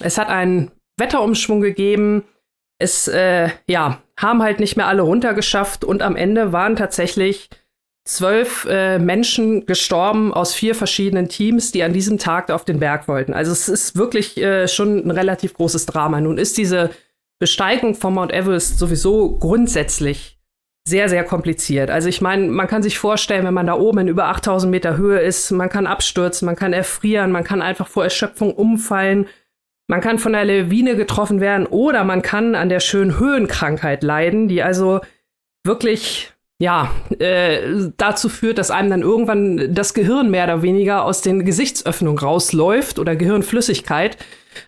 [0.00, 2.24] Es hat einen Wetterumschwung gegeben.
[2.80, 7.48] Es, äh, ja, haben halt nicht mehr alle runtergeschafft und am Ende waren tatsächlich
[8.04, 13.06] zwölf äh, Menschen gestorben aus vier verschiedenen Teams, die an diesem Tag auf den Berg
[13.06, 13.34] wollten.
[13.34, 16.20] Also es ist wirklich äh, schon ein relativ großes Drama.
[16.20, 16.90] Nun ist diese
[17.38, 20.35] Besteigung von Mount Everest sowieso grundsätzlich
[20.88, 21.90] sehr, sehr kompliziert.
[21.90, 24.96] Also ich meine, man kann sich vorstellen, wenn man da oben in über 8000 Meter
[24.96, 29.26] Höhe ist, man kann abstürzen, man kann erfrieren, man kann einfach vor Erschöpfung umfallen.
[29.88, 34.48] Man kann von einer Lawine getroffen werden oder man kann an der schönen Höhenkrankheit leiden,
[34.48, 35.00] die also
[35.64, 41.20] wirklich ja, äh, dazu führt, dass einem dann irgendwann das Gehirn mehr oder weniger aus
[41.20, 44.16] den Gesichtsöffnungen rausläuft oder Gehirnflüssigkeit.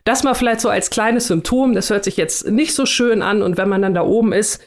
[0.05, 3.41] Das mal vielleicht so als kleines Symptom, das hört sich jetzt nicht so schön an
[3.41, 4.63] und wenn man dann da oben ist,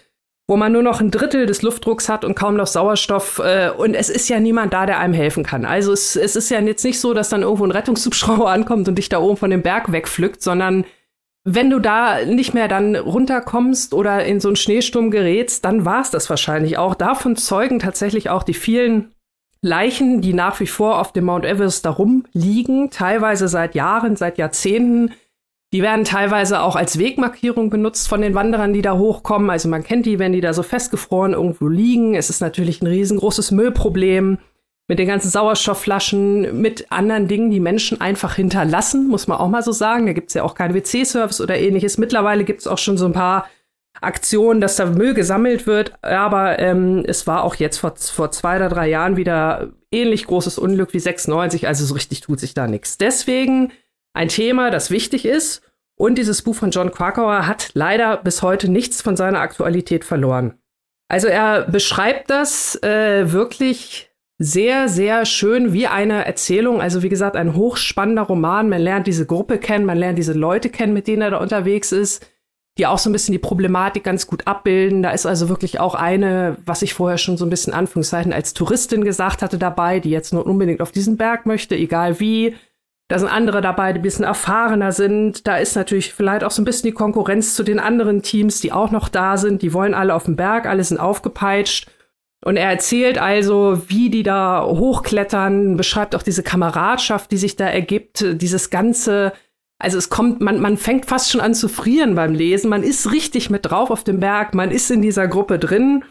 [0.52, 3.39] wo man nur noch ein Drittel des Luftdrucks hat und kaum noch Sauerstoff.
[3.39, 5.64] Äh, und es ist ja niemand da, der einem helfen kann.
[5.64, 8.95] Also es, es ist ja jetzt nicht so, dass dann irgendwo ein Rettungshubschrauber ankommt und
[8.95, 10.84] dich da oben von dem Berg wegpflückt, sondern
[11.45, 16.02] wenn du da nicht mehr dann runterkommst oder in so einen Schneesturm gerätst, dann war
[16.02, 16.95] es das wahrscheinlich auch.
[16.95, 19.16] Davon zeugen tatsächlich auch die vielen
[19.62, 24.38] Leichen, die nach wie vor auf dem Mount Everest da rumliegen, teilweise seit Jahren, seit
[24.38, 25.14] Jahrzehnten.
[25.74, 29.49] Die werden teilweise auch als Wegmarkierung benutzt von den Wanderern, die da hochkommen.
[29.49, 32.13] Also man kennt die, wenn die da so festgefroren irgendwo liegen.
[32.13, 34.39] Es ist natürlich ein riesengroßes Müllproblem
[34.89, 39.63] mit den ganzen Sauerstoffflaschen, mit anderen Dingen, die Menschen einfach hinterlassen, muss man auch mal
[39.63, 40.05] so sagen.
[40.05, 41.97] Da gibt's ja auch keinen WC-Service oder ähnliches.
[41.97, 43.47] Mittlerweile gibt's auch schon so ein paar
[44.01, 45.93] Aktionen, dass da Müll gesammelt wird.
[46.03, 50.57] Aber ähm, es war auch jetzt vor, vor zwei oder drei Jahren wieder ähnlich großes
[50.57, 51.65] Unglück wie 96.
[51.69, 52.97] Also so richtig tut sich da nichts.
[52.97, 53.72] Deswegen
[54.14, 55.62] ein Thema, das wichtig ist.
[55.95, 60.55] Und dieses Buch von John Krakauer hat leider bis heute nichts von seiner Aktualität verloren.
[61.07, 66.82] Also er beschreibt das äh, wirklich sehr, sehr schön wie eine Erzählung.
[66.82, 68.70] Also wie gesagt, ein hochspannender Roman.
[68.70, 71.91] Man lernt diese Gruppe kennen, man lernt diese Leute kennen, mit denen er da unterwegs
[71.91, 72.26] ist,
[72.80, 75.03] die auch so ein bisschen die Problematik ganz gut abbilden.
[75.03, 78.53] Da ist also wirklich auch eine, was ich vorher schon so ein bisschen Anführungszeichen als
[78.53, 82.55] Touristin gesagt hatte dabei, die jetzt nur unbedingt auf diesen Berg möchte, egal wie.
[83.12, 85.45] Da sind andere dabei, die ein bisschen erfahrener sind.
[85.45, 88.72] Da ist natürlich vielleicht auch so ein bisschen die Konkurrenz zu den anderen Teams, die
[88.72, 89.62] auch noch da sind.
[89.64, 91.91] Die wollen alle auf den Berg, alle sind aufgepeitscht.
[92.41, 97.68] Und er erzählt also, wie die da hochklettern, beschreibt auch diese Kameradschaft, die sich da
[97.68, 99.34] ergibt, dieses ganze,
[99.78, 102.70] also es kommt, man, man fängt fast schon an zu frieren beim Lesen.
[102.70, 106.05] Man ist richtig mit drauf auf dem Berg, man ist in dieser Gruppe drin.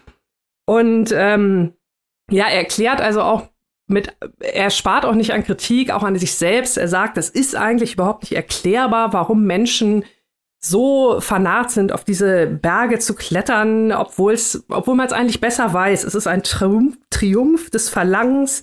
[0.67, 1.73] Und ähm,
[2.31, 3.49] ja, er erklärt also auch
[3.91, 6.79] mit, er spart auch nicht an Kritik, auch an sich selbst.
[6.79, 10.05] Er sagt, das ist eigentlich überhaupt nicht erklärbar, warum Menschen
[10.63, 16.05] so vernarrt sind, auf diese Berge zu klettern, obwohl's, obwohl man es eigentlich besser weiß.
[16.05, 18.63] Es ist ein Triumph, Triumph des Verlangens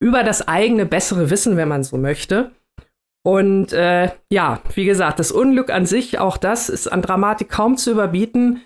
[0.00, 2.52] über das eigene bessere Wissen, wenn man so möchte.
[3.24, 7.76] Und äh, ja, wie gesagt, das Unglück an sich, auch das ist an Dramatik kaum
[7.76, 8.62] zu überbieten.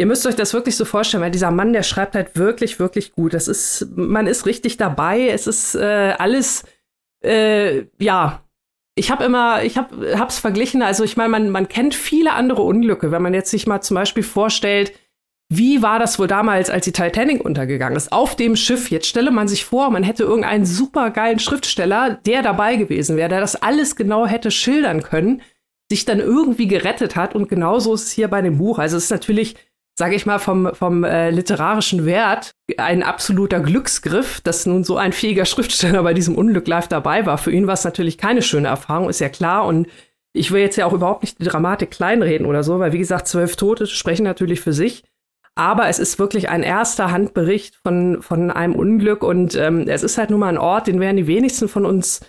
[0.00, 3.12] Ihr müsst euch das wirklich so vorstellen, weil dieser Mann, der schreibt halt wirklich, wirklich
[3.12, 3.34] gut.
[3.34, 5.28] Das ist, man ist richtig dabei.
[5.28, 6.64] Es ist äh, alles,
[7.22, 8.42] äh, ja,
[8.94, 10.80] ich habe immer, ich habe hab's verglichen.
[10.80, 13.10] Also ich meine, man, man kennt viele andere Unglücke.
[13.10, 14.94] Wenn man jetzt sich mal zum Beispiel vorstellt,
[15.50, 18.10] wie war das wohl damals, als die Titanic untergegangen ist?
[18.10, 18.90] Auf dem Schiff.
[18.90, 23.40] Jetzt stelle man sich vor, man hätte irgendeinen supergeilen Schriftsteller, der dabei gewesen wäre, der
[23.40, 25.42] das alles genau hätte schildern können,
[25.90, 27.34] sich dann irgendwie gerettet hat.
[27.34, 28.78] Und genauso ist es hier bei dem Buch.
[28.78, 29.56] Also es ist natürlich
[30.00, 35.12] sage ich mal, vom, vom äh, literarischen Wert ein absoluter Glücksgriff, dass nun so ein
[35.12, 37.36] fähiger Schriftsteller bei diesem Unglück live dabei war.
[37.36, 39.66] Für ihn war es natürlich keine schöne Erfahrung, ist ja klar.
[39.66, 39.88] Und
[40.32, 43.28] ich will jetzt ja auch überhaupt nicht die Dramatik kleinreden oder so, weil wie gesagt,
[43.28, 45.04] zwölf Tote sprechen natürlich für sich.
[45.54, 50.16] Aber es ist wirklich ein erster Handbericht von, von einem Unglück und ähm, es ist
[50.16, 52.20] halt nun mal ein Ort, den werden die wenigsten von uns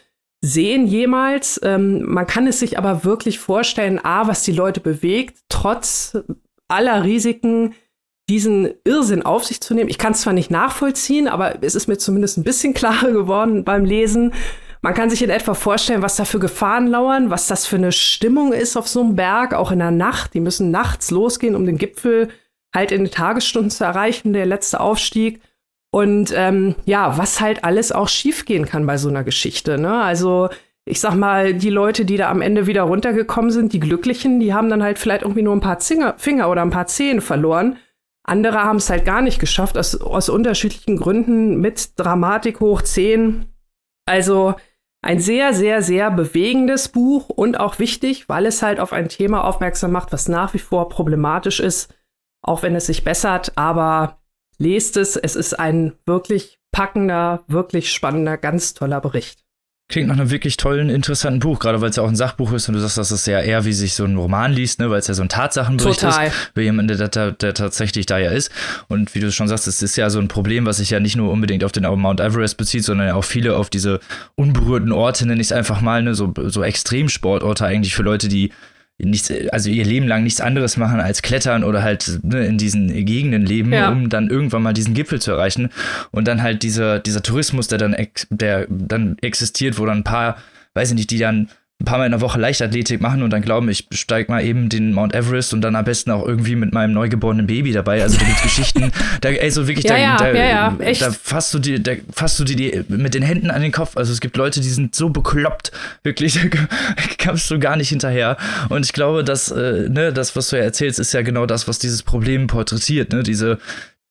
[0.42, 1.58] sehen jemals.
[1.64, 6.18] Ähm, man kann es sich aber wirklich vorstellen, a, was die Leute bewegt, trotz
[6.72, 7.74] aller Risiken,
[8.30, 9.90] diesen Irrsinn auf sich zu nehmen.
[9.90, 13.64] Ich kann es zwar nicht nachvollziehen, aber es ist mir zumindest ein bisschen klarer geworden
[13.64, 14.34] beim Lesen.
[14.84, 17.92] Man kann sich in etwa vorstellen, was da für Gefahren lauern, was das für eine
[17.92, 20.34] Stimmung ist auf so einem Berg, auch in der Nacht.
[20.34, 22.30] Die müssen nachts losgehen, um den Gipfel
[22.74, 25.42] halt in den Tagesstunden zu erreichen, der letzte Aufstieg.
[25.92, 29.78] Und ähm, ja, was halt alles auch schiefgehen kann bei so einer Geschichte.
[29.78, 30.02] Ne?
[30.02, 30.50] Also
[30.86, 34.54] ich sag mal, die Leute, die da am Ende wieder runtergekommen sind, die Glücklichen, die
[34.54, 37.78] haben dann halt vielleicht irgendwie nur ein paar Finger oder ein paar Zehen verloren.
[38.24, 43.46] Andere haben es halt gar nicht geschafft, aus, aus unterschiedlichen Gründen, mit Dramatik hoch 10.
[44.06, 44.56] Also
[45.04, 49.44] ein sehr, sehr, sehr bewegendes Buch und auch wichtig, weil es halt auf ein Thema
[49.44, 51.94] aufmerksam macht, was nach wie vor problematisch ist,
[52.44, 53.54] auch wenn es sich bessert.
[53.56, 54.20] Aber
[54.58, 59.44] lest es, es ist ein wirklich packender, wirklich spannender, ganz toller Bericht.
[59.92, 62.70] Klingt nach einem wirklich tollen, interessanten Buch, gerade weil es ja auch ein Sachbuch ist
[62.70, 65.00] und du sagst, dass es ja eher wie sich so ein Roman liest, ne, weil
[65.00, 66.28] es ja so ein Tatsachenbericht Total.
[66.28, 68.52] ist, wie jemand, der, der, der, tatsächlich da ja ist.
[68.88, 71.18] Und wie du schon sagst, es ist ja so ein Problem, was sich ja nicht
[71.18, 74.00] nur unbedingt auf den Mount Everest bezieht, sondern ja auch viele auf diese
[74.36, 78.52] unberührten Orte, nenne ich es einfach mal, ne, so, so Extremsportorte eigentlich für Leute, die
[79.04, 83.06] nichts, also ihr Leben lang nichts anderes machen als klettern oder halt ne, in diesen
[83.06, 83.90] Gegenden leben, ja.
[83.90, 85.70] um dann irgendwann mal diesen Gipfel zu erreichen.
[86.12, 87.96] Und dann halt dieser, dieser Tourismus, der dann,
[88.30, 90.38] der dann existiert, wo dann ein paar,
[90.74, 91.50] weiß ich nicht, die dann
[91.82, 94.70] ein paar Mal in der Woche Leichtathletik machen und dann glauben, ich steige mal eben
[94.70, 98.04] den Mount Everest und dann am besten auch irgendwie mit meinem neugeborenen Baby dabei.
[98.04, 101.12] Also da gibt's Geschichten, da, ey, so wirklich, ja, da, ja, da, ja, ja, da
[101.12, 103.98] fasst du dir, da fasst du dir die mit den Händen an den Kopf.
[103.98, 105.72] Also es gibt Leute, die sind so bekloppt,
[106.04, 108.38] wirklich, da kamst du gar nicht hinterher.
[108.70, 111.68] Und ich glaube, dass, äh, ne, das, was du ja erzählst, ist ja genau das,
[111.68, 113.58] was dieses Problem porträtiert, ne, diese,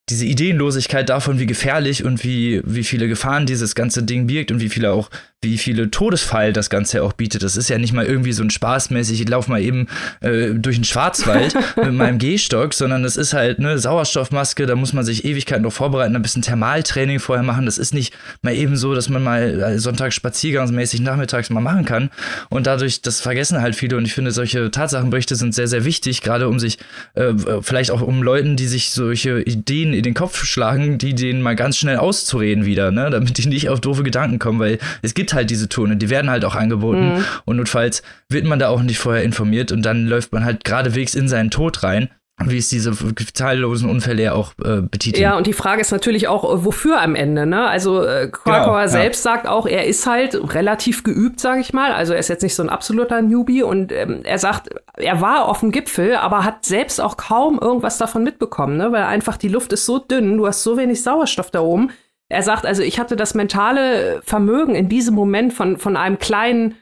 [0.08, 4.60] diese Ideenlosigkeit davon, wie gefährlich und wie, wie viele Gefahren dieses ganze Ding birgt und
[4.60, 5.08] wie viele auch
[5.42, 7.42] wie viele Todesfall das Ganze auch bietet.
[7.42, 9.86] Das ist ja nicht mal irgendwie so ein spaßmäßig, ich laufe mal eben
[10.20, 14.92] äh, durch den Schwarzwald mit meinem Gehstock, sondern das ist halt eine Sauerstoffmaske, da muss
[14.92, 17.64] man sich Ewigkeiten noch vorbereiten, ein bisschen Thermaltraining vorher machen.
[17.64, 18.12] Das ist nicht
[18.42, 22.10] mal eben so, dass man mal äh, Sonntag spaziergangsmäßig nachmittags mal machen kann.
[22.50, 26.20] Und dadurch, das vergessen halt viele und ich finde, solche Tatsachenberichte sind sehr, sehr wichtig,
[26.20, 26.76] gerade um sich,
[27.14, 27.32] äh,
[27.62, 31.56] vielleicht auch um Leuten, die sich solche Ideen in den Kopf schlagen, die denen mal
[31.56, 33.08] ganz schnell auszureden wieder, ne?
[33.08, 36.10] damit die nicht auf doofe Gedanken kommen, weil es gibt halt diese Touren und die
[36.10, 37.16] werden halt auch angeboten.
[37.16, 37.24] Mhm.
[37.44, 41.14] Und notfalls wird man da auch nicht vorher informiert und dann läuft man halt geradewegs
[41.14, 42.10] in seinen Tod rein
[42.46, 42.92] wie es diese
[43.34, 45.22] zahllosen Unfälle ja auch äh, betiteln.
[45.22, 47.66] Ja, und die Frage ist natürlich auch, äh, wofür am Ende, ne?
[47.66, 49.32] Also äh, Krakauer genau, selbst ja.
[49.32, 51.92] sagt auch, er ist halt relativ geübt, sage ich mal.
[51.92, 55.46] Also er ist jetzt nicht so ein absoluter Newbie und ähm, er sagt, er war
[55.46, 58.92] auf dem Gipfel, aber hat selbst auch kaum irgendwas davon mitbekommen, ne?
[58.92, 61.90] Weil einfach die Luft ist so dünn, du hast so wenig Sauerstoff da oben
[62.30, 66.76] er sagt, also ich hatte das mentale Vermögen in diesem Moment von, von einem kleinen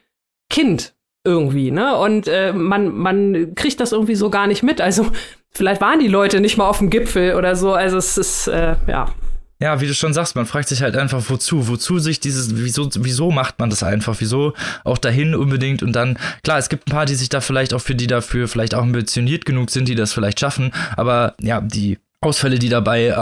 [0.50, 0.94] Kind
[1.24, 1.96] irgendwie, ne?
[1.96, 4.80] Und äh, man, man kriegt das irgendwie so gar nicht mit.
[4.80, 5.06] Also
[5.50, 7.72] vielleicht waren die Leute nicht mal auf dem Gipfel oder so.
[7.72, 9.12] Also es ist, äh, ja.
[9.60, 11.66] Ja, wie du schon sagst, man fragt sich halt einfach, wozu?
[11.66, 14.16] Wozu sich dieses, wieso, wieso macht man das einfach?
[14.20, 14.52] Wieso
[14.84, 15.82] auch dahin unbedingt?
[15.82, 18.48] Und dann, klar, es gibt ein paar, die sich da vielleicht auch für die dafür
[18.48, 20.72] vielleicht auch ambitioniert genug sind, die das vielleicht schaffen.
[20.96, 23.16] Aber ja, die Ausfälle, die dabei äh,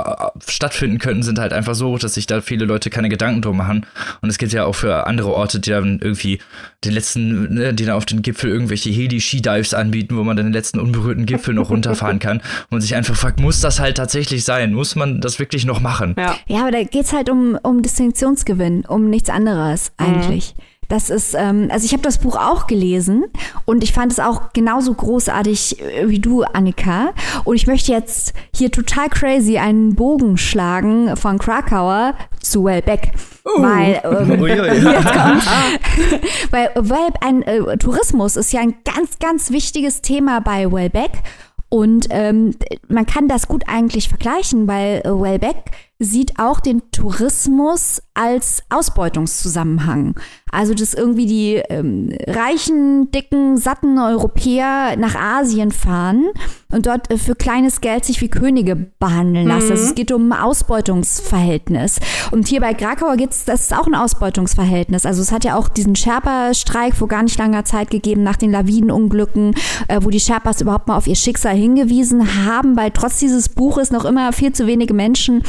[0.49, 3.85] stattfinden könnten, sind halt einfach so, dass sich da viele Leute keine Gedanken drum machen.
[4.23, 6.39] Und es gibt ja auch für andere Orte, die dann irgendwie
[6.83, 10.53] den letzten, ne, die dann auf den Gipfel irgendwelche Heli-Ski-Dives anbieten, wo man dann den
[10.55, 12.41] letzten unberührten Gipfel noch runterfahren kann
[12.71, 14.73] und sich einfach fragt, muss das halt tatsächlich sein?
[14.73, 16.15] Muss man das wirklich noch machen?
[16.17, 20.55] Ja, ja aber da geht's halt um, um Distinktionsgewinn, um nichts anderes eigentlich.
[20.57, 20.63] Mhm.
[20.89, 23.25] Das ist, ähm, also ich habe das Buch auch gelesen
[23.65, 27.13] und ich fand es auch genauso großartig äh, wie du, Annika.
[27.45, 33.13] Und ich möchte jetzt hier total crazy einen Bogen schlagen von Krakauer zu Wellbeck.
[33.45, 33.63] Uh.
[33.63, 34.41] Weil, ähm,
[36.51, 41.23] weil weil ein äh, Tourismus ist ja ein ganz, ganz wichtiges Thema bei Wellbeck.
[41.69, 42.55] Und ähm,
[42.89, 45.57] man kann das gut eigentlich vergleichen, weil äh, Wellbeck
[45.99, 50.15] sieht auch den Tourismus als Ausbeutungszusammenhang.
[50.51, 56.27] Also, dass irgendwie die ähm, reichen, dicken, satten Europäer nach Asien fahren
[56.71, 59.67] und dort äh, für kleines Geld sich wie Könige behandeln lassen.
[59.67, 59.73] Mhm.
[59.73, 61.99] Also, es geht um ein Ausbeutungsverhältnis.
[62.31, 65.07] Und hier bei Krakauer geht's, das ist auch ein Ausbeutungsverhältnis.
[65.07, 68.53] Also, es hat ja auch diesen Sherpa-Streik vor gar nicht langer Zeit gegeben, nach den
[68.53, 69.55] Lawinenunglücken,
[69.89, 73.91] äh, wo die Sherpas überhaupt mal auf ihr Schicksal hingewiesen haben, weil trotz dieses Buches
[73.91, 75.43] noch immer viel zu wenige Menschen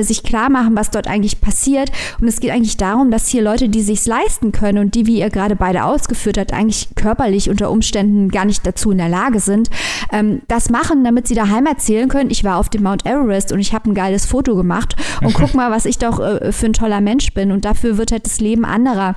[0.00, 1.90] sich klar machen, was dort eigentlich passiert.
[2.20, 5.18] Und es geht eigentlich darum, dass hier Leute, die sich's leisten können und die, wie
[5.18, 9.40] ihr gerade beide ausgeführt habt, eigentlich körperlich unter Umständen gar nicht dazu in der Lage
[9.40, 9.70] sind,
[10.12, 13.60] ähm, das machen, damit sie daheim erzählen können, ich war auf dem Mount Everest und
[13.60, 16.72] ich habe ein geiles Foto gemacht und guck mal, was ich doch äh, für ein
[16.72, 17.52] toller Mensch bin.
[17.52, 19.16] Und dafür wird halt das Leben anderer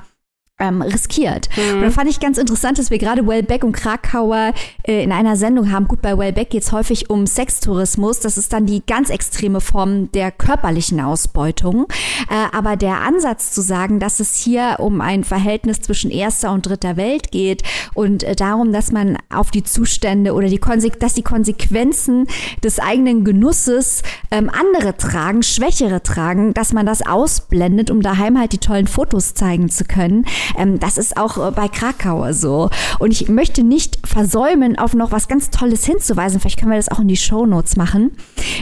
[0.60, 1.48] ähm, riskiert.
[1.56, 1.78] Mhm.
[1.78, 4.52] Und da fand ich ganz interessant, dass wir gerade Wellbeck und Krakauer
[4.82, 5.88] äh, in einer Sendung haben.
[5.88, 8.20] Gut, bei Wellbeck geht es häufig um Sextourismus.
[8.20, 11.86] Das ist dann die ganz extreme Form der körperlichen Ausbeutung.
[12.28, 16.66] Äh, aber der Ansatz zu sagen, dass es hier um ein Verhältnis zwischen erster und
[16.66, 17.62] dritter Welt geht
[17.94, 22.26] und äh, darum, dass man auf die Zustände oder die Konse dass die Konsequenzen
[22.62, 28.52] des eigenen Genusses ähm, andere tragen, Schwächere tragen, dass man das ausblendet, um daheim halt
[28.52, 30.24] die tollen Fotos zeigen zu können
[30.56, 32.70] ähm, das ist auch äh, bei Krakauer so.
[32.98, 36.40] Und ich möchte nicht versäumen, auf noch was ganz Tolles hinzuweisen.
[36.40, 38.12] Vielleicht können wir das auch in die Show Notes machen.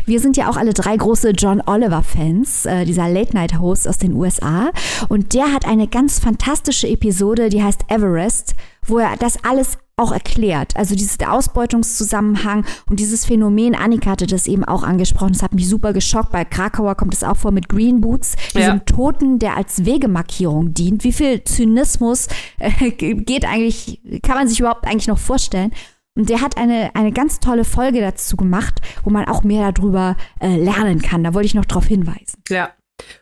[0.05, 4.71] Wir sind ja auch alle drei große John Oliver-Fans, äh, dieser Late-Night-Host aus den USA.
[5.09, 8.55] Und der hat eine ganz fantastische Episode, die heißt Everest,
[8.87, 10.77] wo er das alles auch erklärt.
[10.77, 15.69] Also dieses Ausbeutungszusammenhang und dieses Phänomen, Annika hatte das eben auch angesprochen, das hat mich
[15.69, 16.33] super geschockt.
[16.33, 18.79] Bei Krakauer kommt es auch vor mit Green Boots, diesem ja.
[18.81, 21.05] Toten, der als Wegemarkierung dient.
[21.05, 22.29] Wie viel Zynismus
[22.59, 25.73] äh, geht eigentlich, kann man sich überhaupt eigentlich noch vorstellen?
[26.15, 30.17] Und der hat eine, eine ganz tolle Folge dazu gemacht, wo man auch mehr darüber
[30.41, 31.23] äh, lernen kann.
[31.23, 32.43] Da wollte ich noch darauf hinweisen.
[32.49, 32.71] Ja,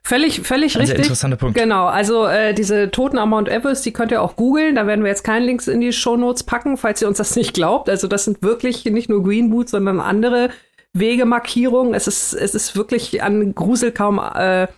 [0.03, 0.99] Völlig, völlig richtig.
[0.99, 1.59] interessanter Punkt.
[1.59, 4.77] Genau, also äh, diese Toten am Mount Everest, die könnt ihr auch googeln.
[4.77, 7.37] Da werden wir jetzt keinen Links in die Show Notes packen, falls ihr uns das
[7.37, 7.89] nicht glaubt.
[7.89, 10.51] Also das sind wirklich nicht nur Green Boots, sondern andere
[10.93, 11.95] Wegemarkierungen.
[11.95, 14.69] Es ist, es ist wirklich an Grusel kaum äh,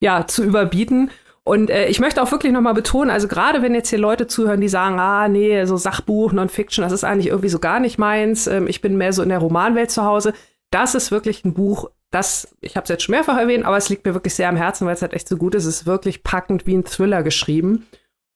[0.00, 1.10] ja, zu überbieten.
[1.42, 4.60] Und äh, ich möchte auch wirklich nochmal betonen, also gerade wenn jetzt hier Leute zuhören,
[4.60, 8.48] die sagen, ah, nee, so Sachbuch, Non-Fiction, das ist eigentlich irgendwie so gar nicht meins.
[8.48, 10.32] Ähm, ich bin mehr so in der Romanwelt zu Hause.
[10.76, 13.88] Das ist wirklich ein Buch, das, ich habe es jetzt schon mehrfach erwähnt, aber es
[13.88, 15.64] liegt mir wirklich sehr am Herzen, weil es halt echt so gut ist.
[15.64, 17.86] Es ist wirklich packend wie ein Thriller geschrieben.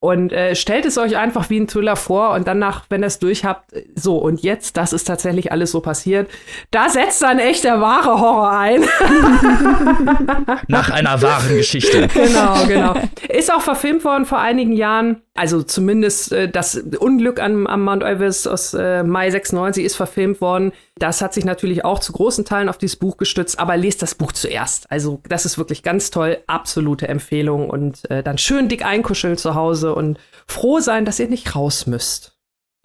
[0.02, 3.18] Und äh, stellt es euch einfach wie ein Thriller vor und danach, wenn ihr es
[3.18, 6.30] durch habt, so und jetzt, das ist tatsächlich alles so passiert.
[6.70, 8.80] Da setzt dann echt der wahre Horror ein.
[10.68, 12.08] Nach einer wahren Geschichte.
[12.08, 12.94] Genau, genau.
[13.28, 15.20] Ist auch verfilmt worden vor einigen Jahren.
[15.40, 20.42] Also zumindest äh, das Unglück am, am Mount Everest aus äh, Mai 96 ist verfilmt
[20.42, 20.72] worden.
[20.98, 24.14] Das hat sich natürlich auch zu großen Teilen auf dieses Buch gestützt, aber lest das
[24.14, 24.90] Buch zuerst.
[24.90, 29.54] Also das ist wirklich ganz toll, absolute Empfehlung und äh, dann schön dick einkuscheln zu
[29.54, 32.36] Hause und froh sein, dass ihr nicht raus müsst.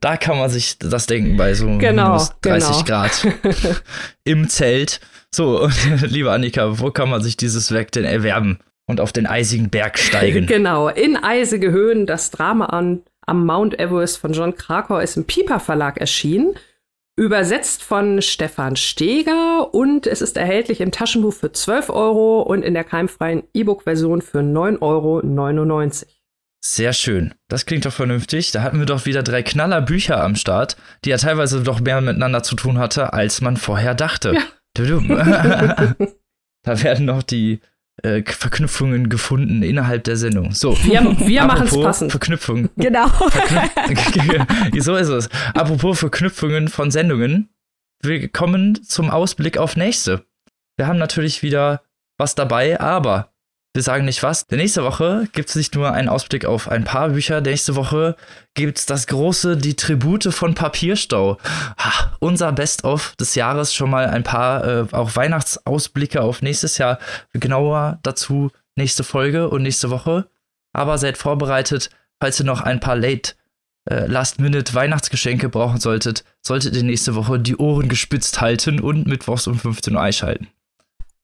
[0.00, 2.84] da kann man sich das denken bei so genau, minus 30 genau.
[2.84, 3.28] Grad
[4.24, 5.00] im Zelt.
[5.30, 5.74] So, und,
[6.10, 9.98] liebe Annika, wo kann man sich dieses Werk denn erwerben und auf den eisigen Berg
[9.98, 10.46] steigen?
[10.46, 12.06] genau, in eisige Höhen.
[12.06, 16.54] Das Drama an, am Mount Everest von John Krakauer ist im Piper Verlag erschienen.
[17.18, 22.74] Übersetzt von Stefan Steger und es ist erhältlich im Taschenbuch für 12 Euro und in
[22.74, 25.22] der keimfreien E-Book-Version für 9,99 Euro.
[26.62, 27.32] Sehr schön.
[27.48, 28.50] Das klingt doch vernünftig.
[28.50, 32.00] Da hatten wir doch wieder drei Knaller Bücher am Start, die ja teilweise doch mehr
[32.00, 34.34] miteinander zu tun hatte, als man vorher dachte.
[34.34, 34.42] Ja.
[36.64, 37.60] da werden noch die
[38.02, 40.52] äh, Verknüpfungen gefunden innerhalb der Sendung.
[40.52, 42.10] So, wir, wir machen es passend.
[42.10, 42.68] Verknüpfung.
[42.76, 43.06] Genau.
[44.78, 45.28] so ist es.
[45.54, 47.48] Apropos Verknüpfungen von Sendungen,
[48.02, 50.26] wir kommen zum Ausblick auf nächste.
[50.76, 51.82] Wir haben natürlich wieder
[52.18, 53.32] was dabei, aber
[53.76, 54.46] wir sagen nicht was.
[54.46, 58.16] Denn nächste Woche gibt es nicht nur einen Ausblick auf ein paar Bücher, nächste Woche
[58.54, 61.36] gibt es das große Die Tribute von Papierstau.
[61.78, 66.98] Ha, unser Best-of des Jahres, schon mal ein paar äh, auch Weihnachtsausblicke auf nächstes Jahr.
[67.34, 70.26] Genauer dazu nächste Folge und nächste Woche.
[70.72, 73.34] Aber seid vorbereitet, falls ihr noch ein paar Late
[73.90, 79.58] äh, Last-Minute-Weihnachtsgeschenke brauchen solltet, solltet ihr nächste Woche die Ohren gespitzt halten und mittwochs um
[79.58, 80.48] 15 Uhr einschalten.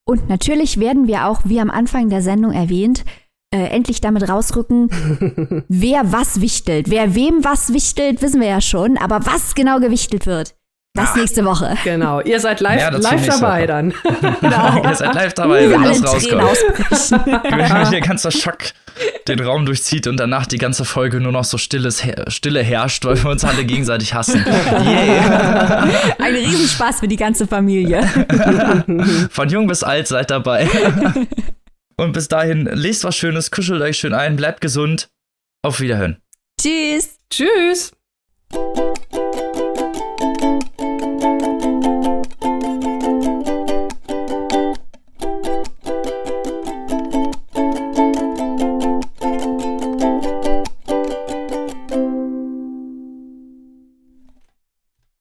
[0.05, 3.05] Und natürlich werden wir auch, wie am Anfang der Sendung erwähnt,
[3.53, 4.89] äh, endlich damit rausrücken,
[5.69, 6.89] wer was wichtelt.
[6.89, 10.55] Wer wem was wichtelt, wissen wir ja schon, aber was genau gewichtelt wird.
[10.95, 11.75] Das Ach, nächste Woche.
[11.83, 13.95] Genau, ihr seid live, live dabei dann.
[14.41, 14.83] genau.
[14.83, 17.11] ihr seid live dabei, wenn das rauskommt.
[17.49, 18.59] wenn hier ganzer Schock
[19.27, 23.21] den Raum durchzieht und danach die ganze Folge nur noch so stilles, Stille herrscht, weil
[23.23, 24.45] wir uns alle gegenseitig hassen.
[24.83, 25.87] Yeah.
[26.19, 28.03] Ein Riesenspaß für die ganze Familie.
[29.29, 30.67] Von jung bis alt seid dabei.
[31.95, 35.09] Und bis dahin, lest was Schönes, kuschelt euch schön ein, bleibt gesund.
[35.63, 36.17] Auf Wiederhören.
[36.59, 37.17] Tschüss.
[37.29, 37.91] Tschüss.